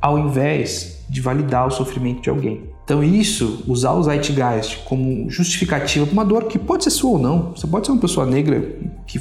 ao 0.00 0.18
invés 0.18 1.04
de 1.08 1.20
validar 1.20 1.66
o 1.66 1.70
sofrimento 1.70 2.22
de 2.22 2.30
alguém. 2.30 2.70
Então 2.84 3.04
isso, 3.04 3.62
usar 3.68 3.92
o 3.92 4.02
Zeitgeist 4.02 4.84
como 4.84 5.30
justificativa 5.30 6.04
para 6.04 6.12
uma 6.12 6.24
dor 6.24 6.44
que 6.44 6.58
pode 6.58 6.82
ser 6.82 6.90
sua 6.90 7.10
ou 7.12 7.18
não. 7.18 7.52
Você 7.54 7.66
pode 7.66 7.86
ser 7.86 7.92
uma 7.92 8.00
pessoa 8.00 8.26
negra 8.26 8.76
que 9.06 9.20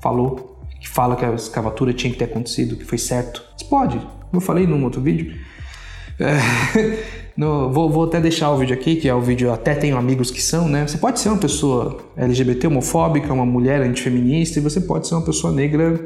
falou 0.00 0.55
que 0.86 0.92
fala 0.92 1.16
que 1.16 1.24
a 1.24 1.34
escravatura 1.34 1.92
tinha 1.92 2.12
que 2.12 2.18
ter 2.18 2.26
acontecido, 2.26 2.76
que 2.76 2.84
foi 2.84 2.96
certo. 2.96 3.42
Você 3.56 3.64
pode, 3.64 3.98
como 3.98 4.34
eu 4.34 4.40
falei 4.40 4.66
num 4.66 4.84
outro 4.84 5.00
vídeo. 5.00 5.36
É, 6.18 6.38
no, 7.36 7.72
vou, 7.72 7.90
vou, 7.90 8.04
até 8.04 8.20
deixar 8.20 8.52
o 8.52 8.56
vídeo 8.56 8.74
aqui, 8.74 8.94
que 8.94 9.08
é 9.08 9.14
o 9.14 9.20
vídeo 9.20 9.52
Até 9.52 9.74
Tenho 9.74 9.96
Amigos 9.96 10.30
que 10.30 10.40
São, 10.40 10.68
né? 10.68 10.86
Você 10.86 10.96
pode 10.96 11.18
ser 11.18 11.28
uma 11.28 11.38
pessoa 11.38 11.98
LGBT 12.16 12.68
homofóbica, 12.68 13.32
uma 13.32 13.44
mulher 13.44 13.82
antifeminista, 13.82 14.60
e 14.60 14.62
você 14.62 14.80
pode 14.80 15.08
ser 15.08 15.16
uma 15.16 15.24
pessoa 15.24 15.52
negra 15.52 16.00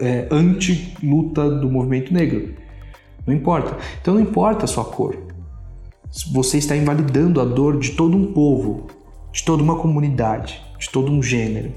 é, 0.00 0.28
anti-luta 0.30 1.50
do 1.50 1.70
movimento 1.70 2.12
negro. 2.12 2.54
Não 3.26 3.34
importa. 3.34 3.76
Então 4.00 4.14
não 4.14 4.20
importa 4.20 4.66
a 4.66 4.68
sua 4.68 4.84
cor. 4.84 5.16
Você 6.32 6.58
está 6.58 6.76
invalidando 6.76 7.40
a 7.40 7.44
dor 7.44 7.78
de 7.78 7.92
todo 7.92 8.16
um 8.16 8.32
povo, 8.32 8.86
de 9.32 9.42
toda 9.44 9.62
uma 9.62 9.76
comunidade, 9.76 10.62
de 10.78 10.90
todo 10.90 11.10
um 11.10 11.22
gênero, 11.22 11.72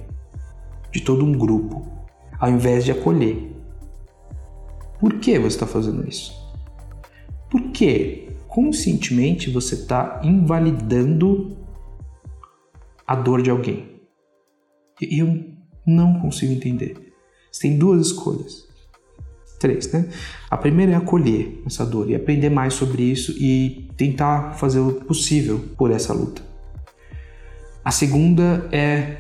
de 0.92 1.02
todo 1.02 1.26
um 1.26 1.32
grupo 1.32 2.01
ao 2.42 2.50
invés 2.50 2.84
de 2.84 2.92
acolher. 2.92 3.52
Por 5.00 5.20
que 5.20 5.38
você 5.38 5.56
está 5.56 5.68
fazendo 5.68 6.08
isso? 6.10 6.34
Porque 7.52 8.30
conscientemente 8.48 9.52
você 9.52 9.76
está 9.76 10.20
invalidando 10.24 11.56
a 13.06 13.16
dor 13.16 13.44
de 13.44 13.52
alguém. 13.52 14.02
Eu 15.00 15.46
não 15.86 16.20
consigo 16.20 16.52
entender. 16.52 17.14
Você 17.52 17.62
tem 17.62 17.78
duas 17.78 18.08
escolhas. 18.08 18.68
Três, 19.60 19.92
né? 19.92 20.10
A 20.50 20.58
primeira 20.58 20.94
é 20.94 20.96
acolher 20.96 21.62
essa 21.68 21.86
dor 21.86 22.10
e 22.10 22.16
aprender 22.16 22.50
mais 22.50 22.74
sobre 22.74 23.04
isso 23.04 23.32
e 23.38 23.88
tentar 23.96 24.54
fazer 24.54 24.80
o 24.80 24.94
possível 24.94 25.60
por 25.78 25.92
essa 25.92 26.14
luta. 26.14 26.42
A 27.86 27.92
segunda 27.92 28.68
é 28.72 29.18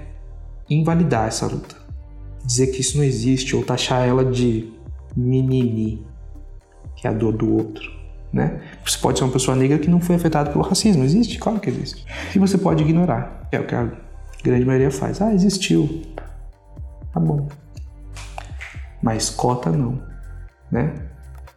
invalidar 0.67 1.27
essa 1.27 1.45
luta. 1.45 1.80
Dizer 2.45 2.67
que 2.67 2.81
isso 2.81 2.97
não 2.97 3.03
existe 3.03 3.55
ou 3.55 3.63
taxar 3.63 4.07
ela 4.07 4.25
de 4.25 4.71
mimimi, 5.15 6.05
que 6.95 7.07
é 7.07 7.09
a 7.09 7.13
dor 7.13 7.33
do 7.33 7.53
outro. 7.53 7.89
Né? 8.31 8.61
Você 8.85 8.97
pode 8.97 9.19
ser 9.19 9.25
uma 9.25 9.33
pessoa 9.33 9.57
negra 9.57 9.77
que 9.77 9.89
não 9.89 9.99
foi 9.99 10.15
afetada 10.15 10.49
pelo 10.49 10.63
racismo. 10.63 11.03
Existe? 11.03 11.37
Claro 11.37 11.59
que 11.59 11.69
existe. 11.69 12.05
E 12.33 12.39
você 12.39 12.57
pode 12.57 12.83
ignorar, 12.83 13.47
é 13.51 13.59
o 13.59 13.67
que 13.67 13.75
a 13.75 13.91
grande 14.43 14.65
maioria 14.65 14.91
faz. 14.91 15.21
Ah, 15.21 15.33
existiu. 15.33 16.01
Tá 17.13 17.19
bom. 17.19 17.47
Mas 19.01 19.29
cota 19.29 19.69
não. 19.69 20.01
Né? 20.71 20.93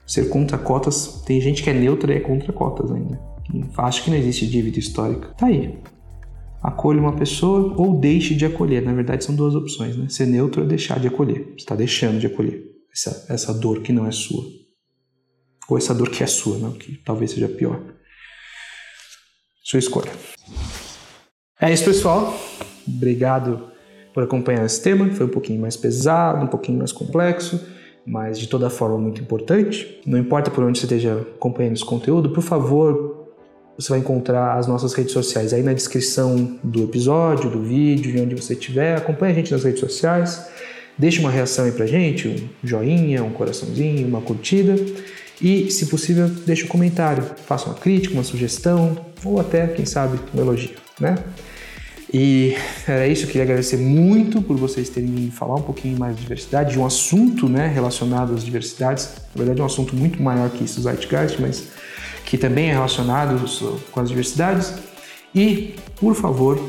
Ser 0.06 0.28
contra 0.28 0.58
cotas, 0.58 1.22
tem 1.24 1.40
gente 1.40 1.62
que 1.62 1.70
é 1.70 1.72
neutra 1.72 2.12
e 2.12 2.16
é 2.16 2.20
contra 2.20 2.52
cotas 2.52 2.90
ainda. 2.90 3.20
Acho 3.78 4.02
que 4.02 4.10
não 4.10 4.16
existe 4.16 4.46
dívida 4.46 4.78
histórica. 4.78 5.28
Tá 5.36 5.46
aí. 5.46 5.78
Acolha 6.64 6.98
uma 6.98 7.14
pessoa 7.14 7.74
ou 7.76 8.00
deixe 8.00 8.34
de 8.34 8.46
acolher. 8.46 8.82
Na 8.82 8.94
verdade, 8.94 9.22
são 9.22 9.36
duas 9.36 9.54
opções, 9.54 9.98
né? 9.98 10.08
Ser 10.08 10.24
neutro 10.24 10.62
é 10.62 10.66
deixar 10.66 10.98
de 10.98 11.06
acolher. 11.06 11.44
Você 11.48 11.56
está 11.56 11.76
deixando 11.76 12.18
de 12.18 12.26
acolher 12.26 12.64
essa, 12.90 13.26
essa 13.28 13.52
dor 13.52 13.82
que 13.82 13.92
não 13.92 14.06
é 14.06 14.10
sua. 14.10 14.42
Ou 15.68 15.76
essa 15.76 15.94
dor 15.94 16.08
que 16.08 16.22
é 16.22 16.26
sua, 16.26 16.56
não? 16.56 16.72
que 16.72 16.96
talvez 17.04 17.32
seja 17.32 17.48
pior. 17.48 17.82
Sua 19.62 19.78
escolha. 19.78 20.10
É 21.60 21.70
isso, 21.70 21.84
pessoal. 21.84 22.34
Obrigado 22.88 23.70
por 24.14 24.22
acompanhar 24.22 24.64
esse 24.64 24.82
tema. 24.82 25.10
Foi 25.10 25.26
um 25.26 25.30
pouquinho 25.30 25.60
mais 25.60 25.76
pesado, 25.76 26.46
um 26.46 26.48
pouquinho 26.48 26.78
mais 26.78 26.92
complexo, 26.92 27.60
mas 28.06 28.38
de 28.38 28.46
toda 28.46 28.70
forma 28.70 28.96
muito 28.96 29.20
importante. 29.20 30.00
Não 30.06 30.16
importa 30.16 30.50
por 30.50 30.64
onde 30.64 30.78
você 30.78 30.86
esteja 30.86 31.26
acompanhando 31.36 31.74
esse 31.74 31.84
conteúdo, 31.84 32.30
por 32.30 32.42
favor, 32.42 33.23
você 33.76 33.88
vai 33.88 33.98
encontrar 33.98 34.56
as 34.56 34.66
nossas 34.66 34.92
redes 34.94 35.12
sociais 35.12 35.52
aí 35.52 35.62
na 35.62 35.72
descrição 35.72 36.58
do 36.62 36.84
episódio, 36.84 37.50
do 37.50 37.60
vídeo, 37.60 38.12
de 38.12 38.20
onde 38.20 38.34
você 38.34 38.52
estiver. 38.52 38.96
Acompanhe 38.96 39.32
a 39.32 39.34
gente 39.34 39.52
nas 39.52 39.64
redes 39.64 39.80
sociais. 39.80 40.46
Deixe 40.96 41.18
uma 41.18 41.30
reação 41.30 41.64
aí 41.64 41.72
pra 41.72 41.86
gente, 41.86 42.28
um 42.28 42.48
joinha, 42.62 43.24
um 43.24 43.30
coraçãozinho, 43.30 44.06
uma 44.06 44.20
curtida. 44.20 44.76
E, 45.42 45.70
se 45.70 45.86
possível, 45.86 46.28
deixe 46.28 46.64
um 46.64 46.68
comentário. 46.68 47.24
Faça 47.46 47.66
uma 47.66 47.74
crítica, 47.74 48.14
uma 48.14 48.22
sugestão 48.22 48.96
ou 49.24 49.40
até, 49.40 49.66
quem 49.66 49.84
sabe, 49.84 50.20
um 50.32 50.40
elogio, 50.40 50.76
né? 51.00 51.16
E 52.12 52.54
era 52.86 53.08
isso, 53.08 53.24
eu 53.24 53.26
queria 53.26 53.42
agradecer 53.42 53.76
muito 53.76 54.40
por 54.40 54.56
vocês 54.56 54.88
terem 54.88 55.08
me 55.08 55.30
falar 55.32 55.56
um 55.56 55.62
pouquinho 55.62 55.98
mais 55.98 56.14
de 56.14 56.22
diversidade, 56.22 56.74
de 56.74 56.78
um 56.78 56.86
assunto 56.86 57.48
né, 57.48 57.66
relacionado 57.66 58.32
às 58.32 58.44
diversidades. 58.44 59.08
Na 59.34 59.38
verdade, 59.38 59.58
é 59.58 59.62
um 59.64 59.66
assunto 59.66 59.96
muito 59.96 60.22
maior 60.22 60.48
que 60.48 60.62
isso, 60.62 60.80
Zeitgeist, 60.80 61.40
mas 61.40 61.64
que 62.34 62.38
também 62.38 62.68
é 62.68 62.72
relacionado 62.72 63.44
com 63.92 64.00
as 64.00 64.08
diversidades. 64.08 64.74
E, 65.32 65.76
por 65.94 66.16
favor, 66.16 66.60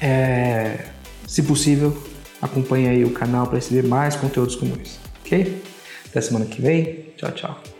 é, 0.00 0.86
se 1.24 1.44
possível, 1.44 1.96
acompanhe 2.40 2.88
aí 2.88 3.04
o 3.04 3.12
canal 3.12 3.46
para 3.46 3.56
receber 3.56 3.86
mais 3.86 4.16
conteúdos 4.16 4.56
como 4.56 4.74
esse, 4.82 4.98
ok? 5.24 5.62
Até 6.06 6.20
semana 6.20 6.46
que 6.46 6.60
vem. 6.60 7.12
Tchau, 7.16 7.30
tchau. 7.30 7.71